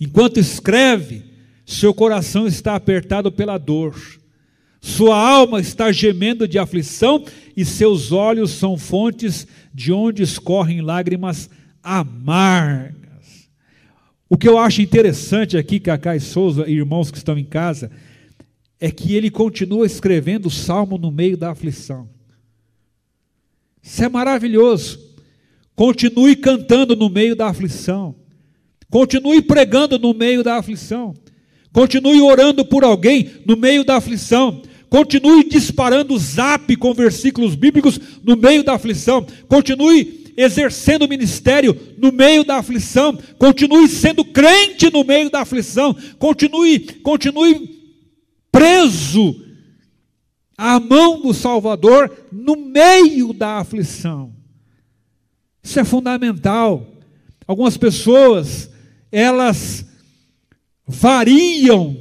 Enquanto 0.00 0.38
escreve, 0.38 1.24
seu 1.66 1.92
coração 1.92 2.46
está 2.46 2.74
apertado 2.74 3.30
pela 3.32 3.58
dor. 3.58 4.19
Sua 4.80 5.16
alma 5.16 5.60
está 5.60 5.92
gemendo 5.92 6.48
de 6.48 6.58
aflição 6.58 7.24
e 7.56 7.64
seus 7.64 8.12
olhos 8.12 8.50
são 8.52 8.78
fontes 8.78 9.46
de 9.74 9.92
onde 9.92 10.22
escorrem 10.22 10.80
lágrimas 10.80 11.50
amargas. 11.82 13.48
O 14.28 14.38
que 14.38 14.48
eu 14.48 14.58
acho 14.58 14.80
interessante 14.80 15.56
aqui, 15.56 15.78
Cacá 15.78 16.16
e 16.16 16.20
Souza 16.20 16.64
e 16.66 16.72
irmãos 16.72 17.10
que 17.10 17.18
estão 17.18 17.36
em 17.36 17.44
casa, 17.44 17.90
é 18.78 18.90
que 18.90 19.14
ele 19.14 19.30
continua 19.30 19.84
escrevendo 19.84 20.46
o 20.46 20.50
salmo 20.50 20.96
no 20.96 21.10
meio 21.10 21.36
da 21.36 21.50
aflição. 21.50 22.08
Isso 23.82 24.02
é 24.02 24.08
maravilhoso. 24.08 24.98
Continue 25.74 26.36
cantando 26.36 26.96
no 26.96 27.10
meio 27.10 27.36
da 27.36 27.48
aflição. 27.48 28.14
Continue 28.88 29.42
pregando 29.42 29.98
no 29.98 30.14
meio 30.14 30.42
da 30.42 30.56
aflição. 30.56 31.14
Continue 31.72 32.20
orando 32.22 32.64
por 32.64 32.82
alguém 32.82 33.30
no 33.44 33.56
meio 33.56 33.84
da 33.84 33.96
aflição. 33.96 34.62
Continue 34.90 35.48
disparando 35.48 36.14
o 36.14 36.18
zap 36.18 36.74
com 36.76 36.92
versículos 36.92 37.54
bíblicos 37.54 37.98
no 38.24 38.36
meio 38.36 38.64
da 38.64 38.74
aflição. 38.74 39.24
Continue 39.46 40.32
exercendo 40.36 41.04
o 41.04 41.08
ministério 41.08 41.78
no 41.96 42.10
meio 42.10 42.42
da 42.44 42.56
aflição. 42.56 43.16
Continue 43.38 43.86
sendo 43.86 44.24
crente 44.24 44.90
no 44.90 45.04
meio 45.04 45.30
da 45.30 45.42
aflição. 45.42 45.94
Continue, 46.18 46.80
continue 47.02 47.78
preso 48.50 49.40
à 50.58 50.80
mão 50.80 51.22
do 51.22 51.32
Salvador 51.32 52.26
no 52.32 52.56
meio 52.56 53.32
da 53.32 53.58
aflição. 53.58 54.34
Isso 55.62 55.78
é 55.78 55.84
fundamental. 55.84 56.84
Algumas 57.46 57.76
pessoas, 57.76 58.68
elas 59.12 59.86
variam 60.84 61.96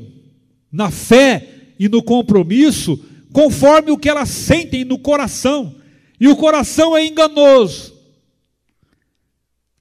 na 0.72 0.90
fé 0.90 1.59
e 1.80 1.88
no 1.88 2.04
compromisso 2.04 3.04
conforme 3.32 3.92
o 3.92 3.98
que 3.98 4.10
elas 4.10 4.30
sentem 4.30 4.84
no 4.84 5.00
coração. 5.00 5.76
E 6.20 6.28
o 6.28 6.36
coração 6.36 6.98
é 6.98 7.06
enganoso. 7.06 7.98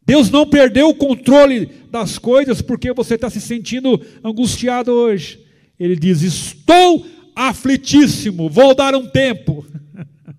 Deus 0.07 0.31
não 0.31 0.47
perdeu 0.47 0.89
o 0.89 0.95
controle 0.95 1.69
das 1.91 2.17
coisas 2.17 2.63
porque 2.63 2.93
você 2.93 3.17
está 3.17 3.29
se 3.29 3.41
sentindo 3.41 4.01
angustiado 4.23 4.93
hoje. 4.93 5.45
Ele 5.79 5.97
diz: 5.97 6.23
Estou 6.23 7.05
aflitíssimo, 7.35 8.49
vou 8.49 8.75
dar 8.75 8.95
um 8.95 9.07
tempo. 9.07 9.67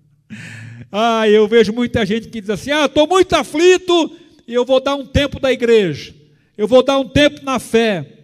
ah, 0.90 1.28
eu 1.28 1.46
vejo 1.46 1.72
muita 1.72 2.04
gente 2.04 2.28
que 2.28 2.40
diz 2.40 2.50
assim: 2.50 2.70
Ah, 2.70 2.86
estou 2.86 3.06
muito 3.06 3.32
aflito 3.34 4.16
e 4.48 4.54
eu 4.54 4.64
vou 4.64 4.80
dar 4.80 4.96
um 4.96 5.06
tempo 5.06 5.38
da 5.38 5.52
igreja, 5.52 6.14
eu 6.56 6.66
vou 6.66 6.82
dar 6.82 6.98
um 6.98 7.08
tempo 7.08 7.44
na 7.44 7.58
fé. 7.58 8.16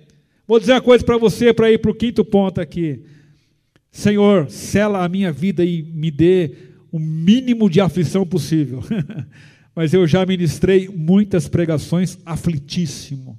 Vou 0.49 0.59
dizer 0.59 0.73
uma 0.73 0.81
coisa 0.81 1.05
para 1.05 1.19
você, 1.19 1.53
para 1.53 1.71
ir 1.71 1.79
para 1.79 1.91
o 1.91 1.95
quinto 1.95 2.25
ponto 2.25 2.61
aqui. 2.61 3.03
Senhor, 3.97 4.51
sela 4.51 5.03
a 5.03 5.09
minha 5.09 5.33
vida 5.33 5.65
e 5.65 5.83
me 5.83 6.11
dê 6.11 6.55
o 6.93 6.99
mínimo 6.99 7.71
de 7.71 7.81
aflição 7.81 8.27
possível. 8.27 8.85
Mas 9.75 9.95
eu 9.95 10.07
já 10.07 10.25
ministrei 10.27 10.87
muitas 10.87 11.49
pregações 11.49 12.19
aflitíssimo. 12.27 13.39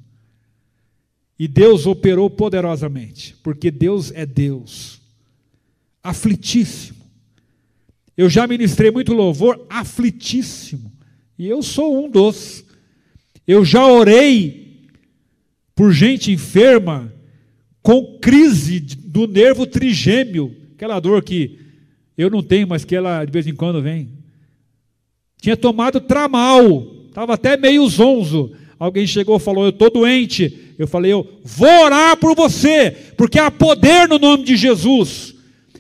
E 1.38 1.48
Deus 1.48 1.86
operou 1.86 2.28
poderosamente, 2.28 3.36
porque 3.44 3.70
Deus 3.70 4.12
é 4.16 4.26
Deus. 4.26 5.00
Aflitíssimo. 6.02 7.06
Eu 8.18 8.28
já 8.28 8.48
ministrei 8.48 8.90
muito 8.90 9.14
louvor 9.14 9.64
aflitíssimo. 9.70 10.92
E 11.38 11.48
eu 11.48 11.62
sou 11.62 12.04
um 12.04 12.10
dos. 12.10 12.66
Eu 13.46 13.64
já 13.64 13.86
orei 13.86 14.88
por 15.76 15.92
gente 15.94 16.32
enferma 16.32 17.14
com 17.88 18.04
crise 18.20 18.82
do 18.82 19.26
nervo 19.26 19.66
trigêmeo, 19.66 20.54
aquela 20.76 21.00
dor 21.00 21.24
que 21.24 21.58
eu 22.18 22.30
não 22.30 22.44
tenho, 22.44 22.68
mas 22.68 22.84
que 22.84 22.94
ela 22.94 23.24
de 23.24 23.32
vez 23.32 23.48
em 23.48 23.56
quando 23.56 23.82
vem. 23.82 24.10
Tinha 25.40 25.56
tomado 25.56 26.02
tramal, 26.02 26.86
estava 27.08 27.36
até 27.36 27.56
meio 27.56 27.88
zonzo. 27.88 28.52
Alguém 28.78 29.08
chegou 29.08 29.38
e 29.38 29.40
falou: 29.40 29.64
Eu 29.64 29.70
estou 29.70 29.90
doente. 29.90 30.74
Eu 30.78 30.86
falei: 30.86 31.14
Eu 31.14 31.40
vou 31.46 31.86
orar 31.86 32.18
por 32.18 32.36
você, 32.36 32.92
porque 33.16 33.40
há 33.40 33.50
poder 33.50 34.06
no 34.06 34.20
nome 34.20 34.44
de 34.44 34.58
Jesus. 34.58 35.34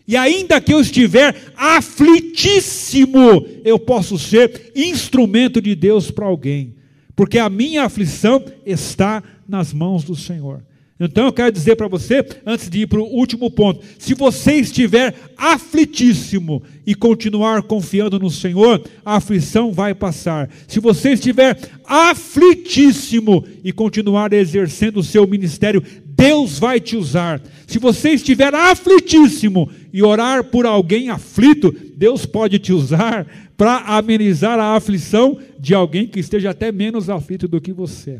E 0.07 0.15
ainda 0.15 0.61
que 0.61 0.73
eu 0.73 0.79
estiver 0.79 1.35
aflitíssimo, 1.57 3.45
eu 3.65 3.77
posso 3.77 4.17
ser 4.17 4.71
instrumento 4.73 5.61
de 5.61 5.75
Deus 5.75 6.09
para 6.09 6.25
alguém, 6.25 6.73
porque 7.17 7.37
a 7.37 7.49
minha 7.49 7.83
aflição 7.83 8.41
está 8.65 9.21
nas 9.45 9.73
mãos 9.73 10.05
do 10.05 10.15
Senhor. 10.15 10.63
Então 10.99 11.25
eu 11.25 11.33
quero 11.33 11.51
dizer 11.51 11.75
para 11.75 11.87
você, 11.87 12.25
antes 12.45 12.69
de 12.69 12.81
ir 12.81 12.87
para 12.87 12.99
o 12.99 13.05
último 13.05 13.51
ponto: 13.51 13.85
se 13.99 14.13
você 14.13 14.53
estiver 14.53 15.13
aflitíssimo 15.37 16.63
e 16.85 16.95
continuar 16.95 17.61
confiando 17.61 18.19
no 18.19 18.31
Senhor, 18.31 18.83
a 19.05 19.17
aflição 19.17 19.71
vai 19.71 19.93
passar. 19.93 20.49
Se 20.67 20.79
você 20.79 21.11
estiver 21.11 21.57
aflitíssimo 21.85 23.45
e 23.63 23.71
continuar 23.71 24.33
exercendo 24.33 24.97
o 24.97 25.03
seu 25.03 25.27
ministério, 25.27 25.83
Deus 26.03 26.57
vai 26.57 26.79
te 26.79 26.97
usar. 26.97 27.39
Se 27.67 27.77
você 27.77 28.11
estiver 28.11 28.53
aflitíssimo 28.55 29.69
e 29.93 30.01
orar 30.01 30.45
por 30.45 30.65
alguém 30.65 31.11
aflito, 31.11 31.75
Deus 31.95 32.25
pode 32.25 32.57
te 32.57 32.73
usar 32.73 33.27
para 33.55 33.77
amenizar 33.97 34.59
a 34.59 34.75
aflição 34.75 35.37
de 35.59 35.75
alguém 35.75 36.07
que 36.07 36.19
esteja 36.19 36.49
até 36.49 36.71
menos 36.71 37.07
aflito 37.07 37.47
do 37.47 37.61
que 37.61 37.71
você. 37.71 38.19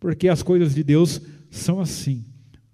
Porque 0.00 0.28
as 0.28 0.42
coisas 0.42 0.74
de 0.74 0.82
Deus 0.82 1.20
são 1.54 1.80
assim. 1.80 2.24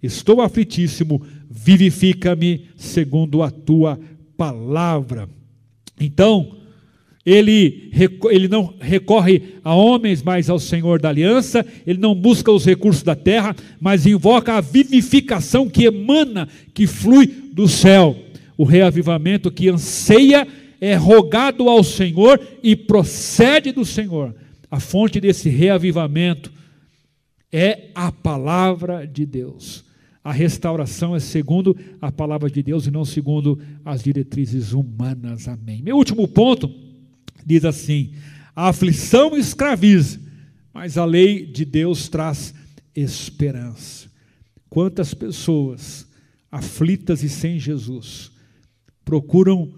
Estou 0.02 0.40
aflitíssimo, 0.40 1.22
vivifica-me 1.50 2.68
segundo 2.76 3.42
a 3.42 3.50
tua 3.50 4.00
palavra. 4.36 5.28
Então, 6.00 6.56
ele, 7.24 7.90
ele 8.30 8.48
não 8.48 8.74
recorre 8.80 9.42
a 9.62 9.74
homens, 9.74 10.22
mas 10.22 10.48
ao 10.48 10.58
Senhor 10.58 10.98
da 10.98 11.10
aliança, 11.10 11.64
ele 11.86 11.98
não 11.98 12.14
busca 12.14 12.50
os 12.50 12.64
recursos 12.64 13.02
da 13.02 13.14
terra, 13.14 13.54
mas 13.78 14.06
invoca 14.06 14.54
a 14.54 14.60
vivificação 14.62 15.68
que 15.68 15.84
emana, 15.84 16.48
que 16.72 16.86
flui 16.86 17.26
do 17.52 17.68
céu. 17.68 18.16
O 18.56 18.64
reavivamento 18.64 19.50
que 19.50 19.68
anseia 19.68 20.48
é 20.80 20.94
rogado 20.94 21.68
ao 21.68 21.84
Senhor 21.84 22.40
e 22.62 22.74
procede 22.74 23.70
do 23.72 23.84
Senhor. 23.84 24.34
A 24.70 24.80
fonte 24.80 25.20
desse 25.20 25.50
reavivamento 25.50 26.50
é 27.52 27.90
a 27.94 28.12
palavra 28.12 29.06
de 29.06 29.26
Deus. 29.26 29.84
A 30.22 30.32
restauração 30.32 31.16
é 31.16 31.20
segundo 31.20 31.76
a 32.00 32.12
palavra 32.12 32.50
de 32.50 32.62
Deus 32.62 32.86
e 32.86 32.90
não 32.90 33.04
segundo 33.04 33.58
as 33.84 34.02
diretrizes 34.02 34.72
humanas. 34.72 35.48
Amém. 35.48 35.82
Meu 35.82 35.96
último 35.96 36.28
ponto 36.28 36.70
diz 37.44 37.64
assim: 37.64 38.12
a 38.54 38.68
aflição 38.68 39.36
escraviza, 39.36 40.20
mas 40.72 40.98
a 40.98 41.04
lei 41.04 41.46
de 41.46 41.64
Deus 41.64 42.08
traz 42.08 42.54
esperança. 42.94 44.10
Quantas 44.68 45.14
pessoas 45.14 46.06
aflitas 46.52 47.22
e 47.22 47.28
sem 47.28 47.58
Jesus 47.58 48.30
procuram 49.04 49.72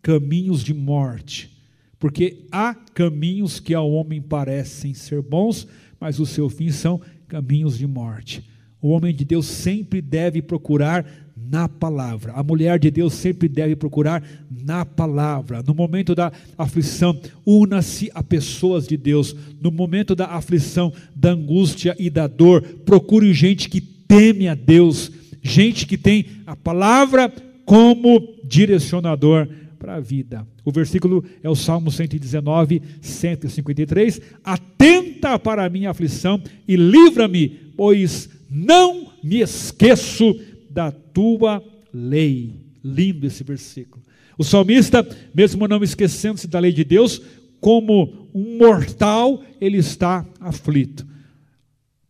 caminhos 0.00 0.62
de 0.62 0.72
morte, 0.72 1.58
porque 1.98 2.46
há 2.52 2.74
caminhos 2.74 3.58
que 3.60 3.74
ao 3.74 3.90
homem 3.90 4.22
parecem 4.22 4.94
ser 4.94 5.20
bons, 5.20 5.66
mas 6.00 6.20
o 6.20 6.24
seu 6.24 6.48
fim 6.48 6.70
são 6.70 7.00
caminhos 7.28 7.78
de 7.78 7.86
morte. 7.86 8.42
O 8.80 8.88
homem 8.90 9.14
de 9.14 9.24
Deus 9.24 9.46
sempre 9.46 10.00
deve 10.00 10.40
procurar 10.40 11.04
na 11.36 11.68
palavra. 11.68 12.32
A 12.32 12.42
mulher 12.42 12.78
de 12.78 12.90
Deus 12.90 13.14
sempre 13.14 13.48
deve 13.48 13.74
procurar 13.74 14.22
na 14.50 14.84
palavra. 14.84 15.62
No 15.66 15.74
momento 15.74 16.14
da 16.14 16.32
aflição, 16.56 17.18
una-se 17.44 18.10
a 18.14 18.22
pessoas 18.22 18.86
de 18.86 18.96
Deus. 18.96 19.34
No 19.60 19.70
momento 19.70 20.14
da 20.14 20.26
aflição, 20.26 20.92
da 21.14 21.30
angústia 21.30 21.96
e 21.98 22.10
da 22.10 22.26
dor, 22.26 22.62
procure 22.84 23.32
gente 23.32 23.68
que 23.68 23.80
teme 23.80 24.48
a 24.48 24.54
Deus, 24.54 25.10
gente 25.42 25.86
que 25.86 25.96
tem 25.96 26.26
a 26.46 26.56
palavra 26.56 27.32
como 27.64 28.36
direcionador 28.44 29.48
para 29.78 29.94
a 29.94 30.00
vida. 30.00 30.46
O 30.64 30.72
versículo 30.72 31.24
é 31.42 31.48
o 31.48 31.54
Salmo 31.54 31.90
119, 31.90 32.82
153. 33.00 34.20
Atenta 34.42 35.38
para 35.38 35.64
a 35.64 35.70
minha 35.70 35.90
aflição 35.90 36.42
e 36.66 36.76
livra-me, 36.76 37.48
pois 37.76 38.28
não 38.50 39.12
me 39.22 39.40
esqueço 39.40 40.38
da 40.70 40.90
tua 40.90 41.62
lei. 41.92 42.60
Lindo 42.82 43.26
esse 43.26 43.44
versículo. 43.44 44.02
O 44.36 44.44
salmista, 44.44 45.06
mesmo 45.34 45.66
não 45.66 45.82
esquecendo-se 45.82 46.46
da 46.46 46.60
lei 46.60 46.72
de 46.72 46.84
Deus, 46.84 47.20
como 47.60 48.28
um 48.32 48.56
mortal, 48.58 49.42
ele 49.60 49.78
está 49.78 50.24
aflito. 50.40 51.06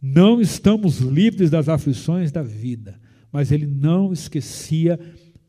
Não 0.01 0.41
estamos 0.41 0.99
livres 0.99 1.51
das 1.51 1.69
aflições 1.69 2.31
da 2.31 2.43
vida, 2.43 3.01
mas 3.33 3.51
ele 3.51 3.67
não 3.67 4.13
esquecia 4.13 4.99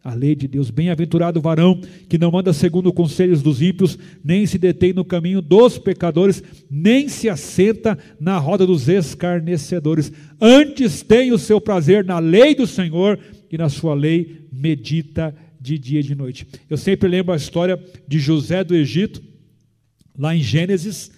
a 0.03 0.13
lei 0.13 0.35
de 0.35 0.47
Deus. 0.47 0.69
Bem-aventurado 0.69 1.39
o 1.39 1.41
varão 1.41 1.79
que 2.07 2.17
não 2.17 2.37
anda 2.37 2.53
segundo 2.53 2.93
conselhos 2.93 3.41
dos 3.41 3.61
ímpios, 3.61 3.97
nem 4.23 4.45
se 4.45 4.57
detém 4.57 4.93
no 4.93 5.03
caminho 5.03 5.41
dos 5.41 5.77
pecadores, 5.77 6.41
nem 6.69 7.09
se 7.09 7.29
assenta 7.29 7.97
na 8.19 8.37
roda 8.37 8.65
dos 8.65 8.87
escarnecedores. 8.87 10.11
Antes 10.39 11.01
tem 11.01 11.31
o 11.31 11.37
seu 11.37 11.59
prazer 11.59 12.05
na 12.05 12.19
lei 12.19 12.55
do 12.55 12.65
Senhor 12.65 13.19
e 13.51 13.57
na 13.57 13.69
sua 13.69 13.93
lei 13.93 14.47
medita 14.51 15.35
de 15.59 15.77
dia 15.77 15.99
e 15.99 16.03
de 16.03 16.15
noite. 16.15 16.47
Eu 16.69 16.77
sempre 16.77 17.09
lembro 17.09 17.33
a 17.33 17.37
história 17.37 17.77
de 18.07 18.19
José 18.19 18.63
do 18.63 18.75
Egito, 18.75 19.21
lá 20.17 20.35
em 20.35 20.41
Gênesis, 20.41 21.11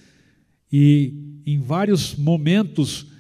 e 0.72 1.14
em 1.46 1.60
vários 1.60 2.16
momentos 2.16 3.11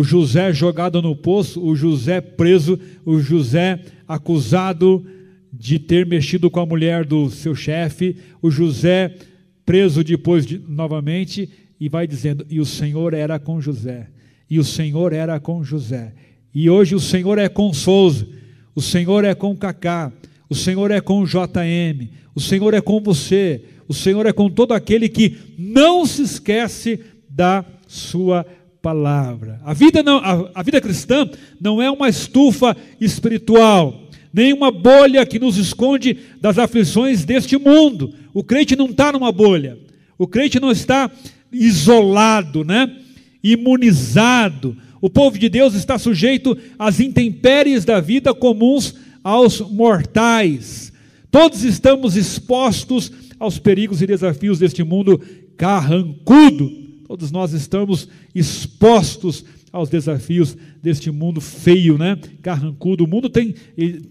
o 0.00 0.02
José 0.02 0.50
jogado 0.50 1.02
no 1.02 1.14
poço, 1.14 1.62
o 1.62 1.76
José 1.76 2.22
preso, 2.22 2.80
o 3.04 3.20
José 3.20 3.78
acusado 4.08 5.04
de 5.52 5.78
ter 5.78 6.06
mexido 6.06 6.50
com 6.50 6.58
a 6.58 6.64
mulher 6.64 7.04
do 7.04 7.28
seu 7.28 7.54
chefe, 7.54 8.16
o 8.40 8.50
José 8.50 9.14
preso 9.62 10.02
depois 10.02 10.46
de, 10.46 10.58
novamente, 10.58 11.50
e 11.78 11.86
vai 11.86 12.06
dizendo: 12.06 12.46
E 12.48 12.60
o 12.60 12.64
Senhor 12.64 13.12
era 13.12 13.38
com 13.38 13.60
José, 13.60 14.08
e 14.48 14.58
o 14.58 14.64
Senhor 14.64 15.12
era 15.12 15.38
com 15.38 15.62
José, 15.62 16.14
e 16.54 16.70
hoje 16.70 16.94
o 16.94 17.00
Senhor 17.00 17.36
é 17.36 17.50
com 17.50 17.70
Souza, 17.70 18.26
o 18.74 18.80
Senhor 18.80 19.22
é 19.22 19.34
com 19.34 19.54
Cacá, 19.54 20.10
o 20.48 20.54
Senhor 20.54 20.90
é 20.90 21.02
com 21.02 21.26
JM, 21.26 22.08
o 22.34 22.40
Senhor 22.40 22.72
é 22.72 22.80
com 22.80 23.02
você, 23.02 23.64
o 23.86 23.92
Senhor 23.92 24.24
é 24.24 24.32
com 24.32 24.48
todo 24.48 24.72
aquele 24.72 25.10
que 25.10 25.36
não 25.58 26.06
se 26.06 26.22
esquece 26.22 27.00
da 27.28 27.66
sua 27.86 28.46
palavra. 28.82 29.60
A 29.64 29.72
vida, 29.72 30.02
não, 30.02 30.18
a, 30.18 30.50
a 30.54 30.62
vida 30.62 30.80
cristã 30.80 31.28
não 31.60 31.80
é 31.82 31.90
uma 31.90 32.08
estufa 32.08 32.76
espiritual, 33.00 34.08
nem 34.32 34.52
uma 34.52 34.70
bolha 34.70 35.26
que 35.26 35.38
nos 35.38 35.56
esconde 35.56 36.18
das 36.40 36.58
aflições 36.58 37.24
deste 37.24 37.56
mundo. 37.58 38.14
O 38.32 38.42
crente 38.42 38.76
não 38.76 38.86
está 38.86 39.12
numa 39.12 39.32
bolha, 39.32 39.78
o 40.16 40.26
crente 40.26 40.60
não 40.60 40.70
está 40.70 41.10
isolado, 41.52 42.64
né? 42.64 42.96
imunizado. 43.42 44.76
O 45.00 45.08
povo 45.08 45.38
de 45.38 45.48
Deus 45.48 45.74
está 45.74 45.98
sujeito 45.98 46.56
às 46.78 47.00
intempéries 47.00 47.84
da 47.84 48.00
vida 48.00 48.34
comuns 48.34 48.94
aos 49.24 49.60
mortais. 49.60 50.92
Todos 51.30 51.64
estamos 51.64 52.16
expostos 52.16 53.10
aos 53.38 53.58
perigos 53.58 54.02
e 54.02 54.06
desafios 54.06 54.58
deste 54.58 54.82
mundo 54.82 55.20
carrancudo. 55.56 56.89
Todos 57.10 57.32
nós 57.32 57.52
estamos 57.52 58.06
expostos 58.32 59.44
aos 59.72 59.88
desafios 59.88 60.56
deste 60.80 61.10
mundo 61.10 61.40
feio, 61.40 61.98
né? 61.98 62.16
Carrancudo. 62.40 63.02
O 63.02 63.08
mundo 63.08 63.28
tem, 63.28 63.52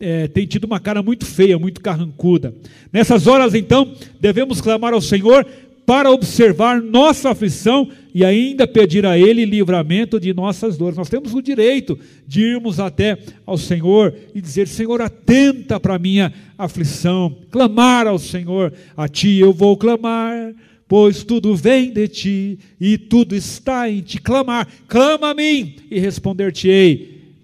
é, 0.02 0.28
tem 0.28 0.46
tido 0.46 0.66
uma 0.66 0.82
cara 0.82 1.02
muito 1.02 1.26
feia, 1.26 1.58
muito 1.58 1.80
carrancuda. 1.80 2.54
Nessas 2.92 3.26
horas, 3.26 3.56
então, 3.56 3.94
devemos 4.20 4.60
clamar 4.60 4.94
ao 4.94 5.00
Senhor 5.00 5.48
para 5.86 6.12
observar 6.12 6.82
nossa 6.82 7.30
aflição 7.30 7.90
e 8.14 8.26
ainda 8.26 8.68
pedir 8.68 9.06
a 9.06 9.18
Ele 9.18 9.46
livramento 9.46 10.20
de 10.20 10.34
nossas 10.34 10.78
dores. 10.78 10.98
Nós 10.98 11.08
temos 11.08 11.34
o 11.34 11.42
direito 11.42 11.98
de 12.28 12.42
irmos 12.42 12.82
até 12.82 13.18
ao 13.46 13.58
Senhor 13.58 14.14
e 14.36 14.42
dizer: 14.42 14.68
Senhor, 14.68 15.02
atenta 15.02 15.80
para 15.80 15.96
a 15.96 16.00
minha 16.00 16.34
aflição, 16.58 17.34
clamar 17.50 18.08
ao 18.08 18.20
Senhor, 18.20 18.74
a 18.98 19.08
Ti 19.08 19.38
eu 19.38 19.54
vou 19.54 19.78
clamar 19.78 20.54
pois 20.89 21.23
tudo 21.23 21.56
vem 21.56 21.93
de 21.93 22.08
ti 22.08 22.60
e 22.82 22.97
tudo 22.97 23.36
está 23.36 23.88
em 23.88 24.02
ti. 24.02 24.19
Clamar, 24.19 24.67
clama 24.88 25.30
a 25.30 25.34
mim 25.36 25.75
e 25.89 25.99
responder-te-ei, 25.99 27.36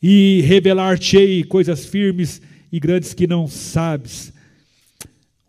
e 0.00 0.40
revelar-te-ei 0.46 1.42
coisas 1.42 1.84
firmes 1.84 2.40
e 2.72 2.78
grandes 2.78 3.12
que 3.12 3.26
não 3.26 3.48
sabes. 3.48 4.32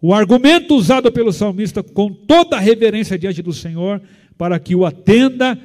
O 0.02 0.12
argumento 0.12 0.76
usado 0.76 1.12
pelo 1.12 1.32
salmista 1.32 1.84
com 1.84 2.12
toda 2.12 2.58
a 2.58 2.60
reverência 2.60 3.18
diante 3.18 3.44
do 3.44 3.54
Senhor, 3.54 4.02
para 4.36 4.60
que 4.60 4.76
o 4.76 4.84
atenda, 4.84 5.58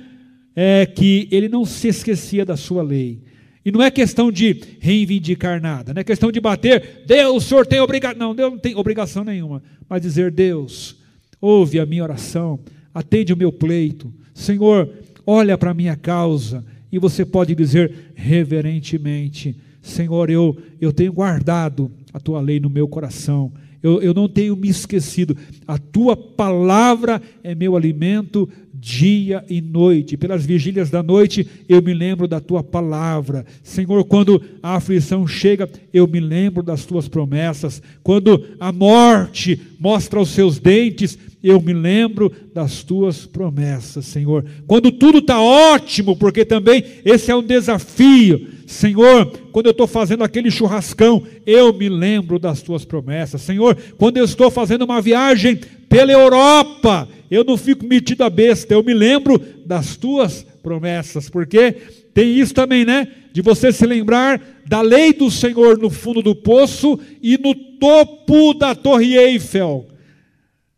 é 0.55 0.85
que 0.85 1.29
ele 1.31 1.49
não 1.49 1.65
se 1.65 1.89
esquecia 1.89 2.45
da 2.45 2.59
sua 2.59 2.83
lei. 2.83 3.23
E 3.65 3.73
não 3.73 3.83
é 3.83 3.91
questão 3.91 4.31
de 4.31 4.61
reivindicar 4.81 5.63
nada, 5.63 5.95
não 5.95 6.01
é 6.01 6.05
questão 6.05 6.31
de 6.31 6.41
bater, 6.41 7.05
Deus, 7.07 7.45
o 7.45 7.49
Senhor 7.49 7.67
tem 7.67 7.81
obrigação. 7.81 8.19
Não, 8.19 8.35
Deus 8.35 8.53
não 8.53 8.59
tem 8.59 8.77
obrigação 8.77 9.25
nenhuma. 9.25 9.63
Mas 9.89 10.03
dizer, 10.03 10.31
Deus, 10.31 10.98
ouve 11.41 11.79
a 11.79 11.87
minha 11.87 12.03
oração, 12.03 12.59
atende 12.93 13.33
o 13.33 13.37
meu 13.37 13.53
pleito. 13.53 14.13
Senhor, 14.35 14.89
olha 15.27 15.57
para 15.57 15.71
a 15.71 15.75
minha 15.75 15.97
causa. 15.97 16.65
E 16.91 16.99
você 16.99 17.25
pode 17.25 17.55
dizer 17.55 18.13
reverentemente: 18.15 19.57
Senhor, 19.83 20.31
eu, 20.31 20.57
eu 20.81 20.93
tenho 20.93 21.13
guardado 21.13 21.91
a 22.13 22.21
tua 22.21 22.41
lei 22.41 22.59
no 22.59 22.71
meu 22.71 22.89
coração. 22.89 23.53
Eu, 23.83 24.03
eu 24.03 24.13
não 24.13 24.29
tenho 24.29 24.57
me 24.57 24.69
esquecido. 24.69 25.37
A 25.67 25.79
tua 25.79 26.17
palavra 26.17 27.23
é 27.45 27.55
meu 27.55 27.77
alimento 27.77 28.49
dia 28.81 29.45
e 29.49 29.61
noite. 29.61 30.17
Pelas 30.17 30.45
vigílias 30.45 30.91
da 30.91 31.03
noite 31.03 31.47
eu 31.69 31.83
me 31.83 31.93
lembro 31.93 32.29
da 32.29 32.41
tua 32.41 32.63
palavra. 32.63 33.45
Senhor, 33.63 34.05
quando 34.05 34.41
a 34.63 34.77
aflição 34.77 35.27
chega, 35.27 35.69
eu 35.93 36.07
me 36.07 36.21
lembro 36.21 36.63
das 36.63 36.85
tuas 36.85 37.09
promessas. 37.09 37.83
Quando 38.03 38.45
a 38.61 38.73
morte 38.73 39.61
mostra 39.79 40.21
os 40.21 40.31
seus 40.31 40.59
dentes, 40.59 41.19
eu 41.43 41.61
me 41.61 41.73
lembro 41.73 42.33
das 42.53 42.83
tuas 42.83 43.25
promessas, 43.25 44.07
Senhor. 44.07 44.45
Quando 44.67 44.91
tudo 44.91 45.19
está 45.19 45.41
ótimo, 45.41 46.17
porque 46.17 46.45
também 46.45 46.83
esse 47.05 47.31
é 47.31 47.37
um 47.37 47.43
desafio. 47.43 48.49
Senhor, 48.67 49.27
quando 49.53 49.67
eu 49.67 49.73
estou 49.73 49.87
fazendo 49.87 50.25
aquele 50.25 50.51
churrascão, 50.51 51.23
eu 51.47 51.73
me 51.73 51.89
lembro 51.89 52.39
das 52.39 52.61
tuas 52.61 52.85
promessas. 52.85 53.41
Senhor, 53.41 53.77
quando 53.97 54.19
eu 54.19 54.25
estou 54.25 54.51
fazendo 54.51 54.83
uma 54.83 55.01
viagem 55.01 55.61
pela 55.89 56.13
Europa, 56.13 57.09
eu 57.31 57.45
não 57.45 57.57
fico 57.57 57.87
metido 57.87 58.23
a 58.23 58.31
besta, 58.31 58.75
eu 58.75 58.83
me 58.83 58.95
lembro 58.95 59.39
das 59.65 59.97
tuas 59.97 60.47
promessas, 60.63 61.29
porque 61.29 61.73
tem 62.15 62.39
isso 62.39 62.55
também, 62.55 62.85
né? 62.85 63.09
De 63.33 63.43
você 63.43 63.73
se 63.73 63.87
lembrar 63.87 64.41
da 64.67 64.81
lei 64.81 65.13
do 65.13 65.31
Senhor 65.31 65.79
no 65.79 65.91
fundo 65.91 66.23
do 66.23 66.35
poço 66.35 66.99
e 67.23 67.39
no 67.39 67.55
topo 67.55 68.55
da 68.55 68.75
Torre 68.75 69.17
Eiffel, 69.17 69.87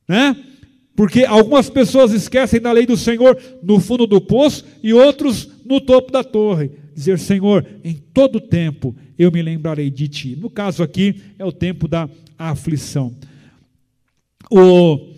né? 0.07 0.37
Porque 0.95 1.25
algumas 1.25 1.71
pessoas 1.71 2.13
esquecem 2.13 2.61
da 2.61 2.73
lei 2.73 2.85
do 2.85 2.97
Senhor 2.97 3.41
no 3.63 3.81
fundo 3.81 4.07
do 4.07 4.21
poço 4.21 4.67
e 4.83 4.93
outros 4.93 5.49
no 5.65 5.81
topo 5.81 6.13
da 6.13 6.23
torre. 6.23 6.73
Dizer, 6.95 7.19
Senhor, 7.19 7.65
em 7.83 7.95
todo 7.95 8.39
tempo 8.39 8.95
eu 9.19 9.33
me 9.33 9.41
lembrarei 9.41 9.91
de 9.91 10.09
ti. 10.09 10.37
No 10.37 10.51
caso 10.51 10.83
aqui 10.83 11.15
é 11.39 11.45
o 11.45 11.53
tempo 11.53 11.89
da 11.89 12.07
aflição. 12.37 13.15
O 14.51 15.11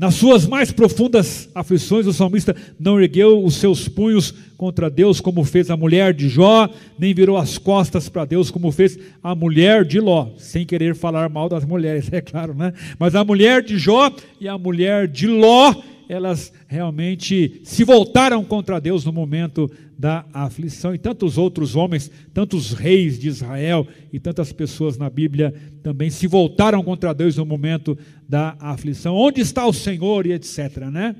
nas 0.00 0.14
suas 0.14 0.46
mais 0.46 0.72
profundas 0.72 1.50
aflições, 1.54 2.06
o 2.06 2.12
salmista 2.14 2.56
não 2.78 2.98
ergueu 2.98 3.44
os 3.44 3.56
seus 3.56 3.86
punhos 3.86 4.32
contra 4.56 4.88
Deus, 4.88 5.20
como 5.20 5.44
fez 5.44 5.68
a 5.68 5.76
mulher 5.76 6.14
de 6.14 6.26
Jó, 6.26 6.70
nem 6.98 7.12
virou 7.12 7.36
as 7.36 7.58
costas 7.58 8.08
para 8.08 8.24
Deus, 8.24 8.50
como 8.50 8.72
fez 8.72 8.98
a 9.22 9.34
mulher 9.34 9.84
de 9.84 10.00
Ló, 10.00 10.28
sem 10.38 10.64
querer 10.64 10.94
falar 10.94 11.28
mal 11.28 11.50
das 11.50 11.66
mulheres, 11.66 12.08
é 12.14 12.22
claro, 12.22 12.54
né? 12.54 12.72
Mas 12.98 13.14
a 13.14 13.22
mulher 13.22 13.62
de 13.62 13.76
Jó 13.76 14.10
e 14.40 14.48
a 14.48 14.56
mulher 14.56 15.06
de 15.06 15.26
Ló 15.26 15.74
elas 16.08 16.52
realmente 16.66 17.60
se 17.62 17.84
voltaram 17.84 18.42
contra 18.42 18.80
Deus 18.80 19.04
no 19.04 19.12
momento 19.12 19.70
da 20.00 20.24
aflição. 20.32 20.94
E 20.94 20.98
tantos 20.98 21.36
outros 21.36 21.76
homens, 21.76 22.10
tantos 22.32 22.72
reis 22.72 23.18
de 23.18 23.28
Israel 23.28 23.86
e 24.10 24.18
tantas 24.18 24.50
pessoas 24.50 24.96
na 24.96 25.10
Bíblia 25.10 25.52
também 25.82 26.08
se 26.08 26.26
voltaram 26.26 26.82
contra 26.82 27.12
Deus 27.12 27.36
no 27.36 27.44
momento 27.44 27.98
da 28.26 28.56
aflição. 28.58 29.14
Onde 29.14 29.42
está 29.42 29.66
o 29.66 29.74
Senhor 29.74 30.26
e 30.26 30.32
etc. 30.32 30.86
Né? 30.90 31.14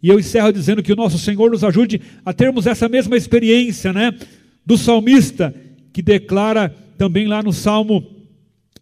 E 0.00 0.08
eu 0.08 0.20
encerro 0.20 0.52
dizendo 0.52 0.84
que 0.84 0.92
o 0.92 0.96
nosso 0.96 1.18
Senhor 1.18 1.50
nos 1.50 1.64
ajude 1.64 2.00
a 2.24 2.32
termos 2.32 2.68
essa 2.68 2.88
mesma 2.88 3.16
experiência 3.16 3.92
né? 3.92 4.16
do 4.64 4.78
salmista, 4.78 5.52
que 5.92 6.00
declara 6.00 6.72
também 6.96 7.26
lá 7.26 7.42
no 7.42 7.52
Salmo 7.52 8.06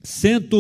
100 0.03 0.51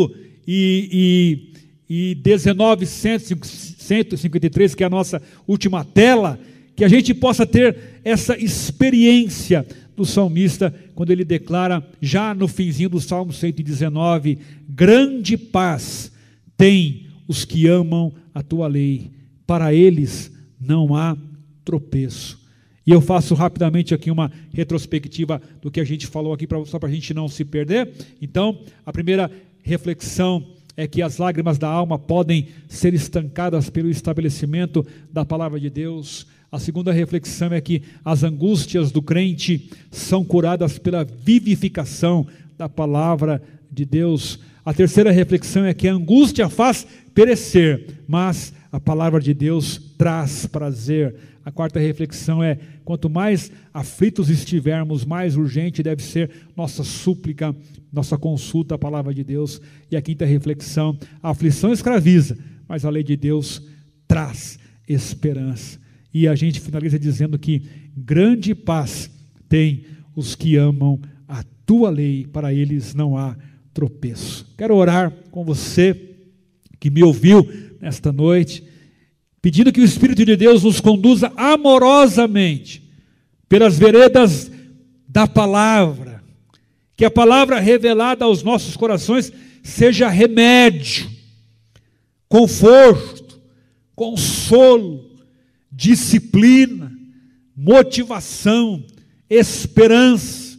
e, 0.49 1.53
e, 1.87 2.13
e 2.13 2.15
19, 2.15 2.87
153, 2.87 4.75
que 4.75 4.83
é 4.83 4.87
a 4.87 4.91
nossa 4.91 5.21
última 5.47 5.85
tela, 5.85 6.41
que 6.81 6.85
a 6.85 6.89
gente 6.89 7.13
possa 7.13 7.47
ter 7.47 8.01
essa 8.03 8.39
experiência 8.39 9.67
do 9.95 10.07
salmista 10.07 10.75
quando 10.95 11.11
ele 11.11 11.27
declara, 11.27 11.87
já 12.01 12.35
no 12.35 12.49
finzinho 12.49 12.89
do 12.89 12.99
Salmo 12.99 13.35
119, 13.35 14.39
grande 14.67 15.37
paz 15.37 16.11
tem 16.57 17.09
os 17.29 17.45
que 17.45 17.67
amam 17.67 18.15
a 18.33 18.43
tua 18.43 18.67
lei, 18.67 19.11
para 19.47 19.75
eles 19.75 20.33
não 20.59 20.97
há 20.97 21.19
tropeço. 21.67 22.41
E 22.87 22.93
eu 22.93 23.03
faço 23.03 23.35
rapidamente 23.35 23.93
aqui 23.93 24.11
uma 24.11 24.33
retrospectiva 24.51 25.39
do 25.61 25.71
que 25.71 25.81
a 25.81 25.85
gente 25.85 26.07
falou 26.07 26.33
aqui, 26.33 26.49
só 26.65 26.79
para 26.79 26.89
a 26.89 26.93
gente 26.93 27.13
não 27.13 27.29
se 27.29 27.45
perder. 27.45 27.93
Então, 28.23 28.59
a 28.87 28.91
primeira 28.91 29.31
reflexão 29.63 30.47
é 30.75 30.87
que 30.87 31.03
as 31.03 31.19
lágrimas 31.19 31.59
da 31.59 31.69
alma 31.69 31.99
podem 31.99 32.49
ser 32.69 32.95
estancadas 32.95 33.69
pelo 33.69 33.91
estabelecimento 33.91 34.87
da 35.13 35.27
palavra 35.27 35.61
de 35.61 35.69
Deus. 35.69 36.27
A 36.51 36.59
segunda 36.59 36.93
reflexão 36.93 37.53
é 37.53 37.61
que 37.61 37.83
as 38.05 38.25
angústias 38.25 38.91
do 38.91 39.01
crente 39.01 39.71
são 39.91 40.25
curadas 40.25 40.79
pela 40.79 41.05
vivificação 41.05 42.27
da 42.59 42.69
palavra 42.69 43.41
de 43.71 43.85
Deus. 43.85 44.41
A 44.65 44.75
terceira 44.75 45.13
reflexão 45.13 45.65
é 45.65 45.73
que 45.73 45.87
a 45.87 45.95
angústia 45.95 46.49
faz 46.49 46.87
perecer, 47.15 48.03
mas 48.07 48.53
a 48.73 48.81
palavra 48.81 49.21
de 49.21 49.33
Deus 49.33 49.81
traz 49.97 50.45
prazer. 50.47 51.15
A 51.45 51.53
quarta 51.53 51.79
reflexão 51.79 52.43
é: 52.43 52.59
quanto 52.85 53.09
mais 53.09 53.53
aflitos 53.73 54.29
estivermos, 54.29 55.05
mais 55.05 55.37
urgente 55.37 55.83
deve 55.83 56.03
ser 56.03 56.31
nossa 56.57 56.83
súplica 56.83 57.55
nossa 57.93 58.17
consulta 58.17 58.75
à 58.75 58.79
palavra 58.79 59.13
de 59.13 59.25
Deus. 59.25 59.61
E 59.91 59.97
a 59.97 60.03
quinta 60.03 60.25
reflexão: 60.25 60.99
a 61.23 61.31
aflição 61.31 61.73
escraviza, 61.73 62.37
mas 62.69 62.85
a 62.85 62.91
lei 62.91 63.03
de 63.03 63.17
Deus 63.17 63.63
traz 64.07 64.59
esperança. 64.89 65.79
E 66.13 66.27
a 66.27 66.35
gente 66.35 66.61
finaliza 66.61 66.99
dizendo 66.99 67.39
que 67.39 67.63
grande 67.97 68.55
paz 68.55 69.11
tem 69.49 69.85
os 70.15 70.35
que 70.35 70.57
amam 70.57 71.01
a 71.29 71.45
tua 71.65 71.91
lei, 71.91 72.27
para 72.27 72.53
eles 72.53 72.95
não 72.95 73.17
há 73.17 73.37
tropeço. 73.73 74.47
Quero 74.59 74.75
orar 74.75 75.13
com 75.31 75.45
você 75.45 76.17
que 76.79 76.91
me 76.91 77.03
ouviu 77.03 77.49
nesta 77.81 78.13
noite, 78.13 78.65
pedindo 79.41 79.73
que 79.73 79.81
o 79.81 79.85
Espírito 79.85 80.25
de 80.25 80.37
Deus 80.37 80.65
nos 80.65 80.81
conduza 80.81 81.33
amorosamente 81.37 82.83
pelas 83.49 83.79
veredas 83.79 84.51
da 85.09 85.27
palavra 85.27 86.11
que 87.01 87.05
a 87.07 87.11
palavra 87.11 87.59
revelada 87.59 88.27
aos 88.27 88.43
nossos 88.43 88.77
corações 88.77 89.33
seja 89.63 90.07
remédio, 90.07 91.11
conforto, 92.29 93.41
consolo, 93.97 95.10
disciplina, 95.81 96.93
motivação, 97.57 98.85
esperança 99.31 100.59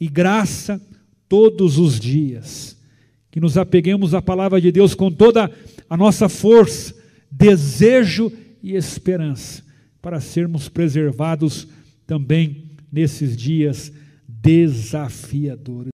e 0.00 0.08
graça 0.08 0.80
todos 1.28 1.76
os 1.76 2.00
dias. 2.00 2.74
Que 3.30 3.38
nos 3.38 3.58
apeguemos 3.58 4.14
à 4.14 4.22
palavra 4.22 4.58
de 4.58 4.72
Deus 4.72 4.94
com 4.94 5.12
toda 5.12 5.52
a 5.90 5.96
nossa 5.96 6.26
força, 6.26 6.94
desejo 7.30 8.32
e 8.62 8.74
esperança, 8.74 9.62
para 10.00 10.20
sermos 10.20 10.70
preservados 10.70 11.68
também 12.06 12.70
nesses 12.90 13.36
dias 13.36 13.92
desafiadores. 14.26 15.84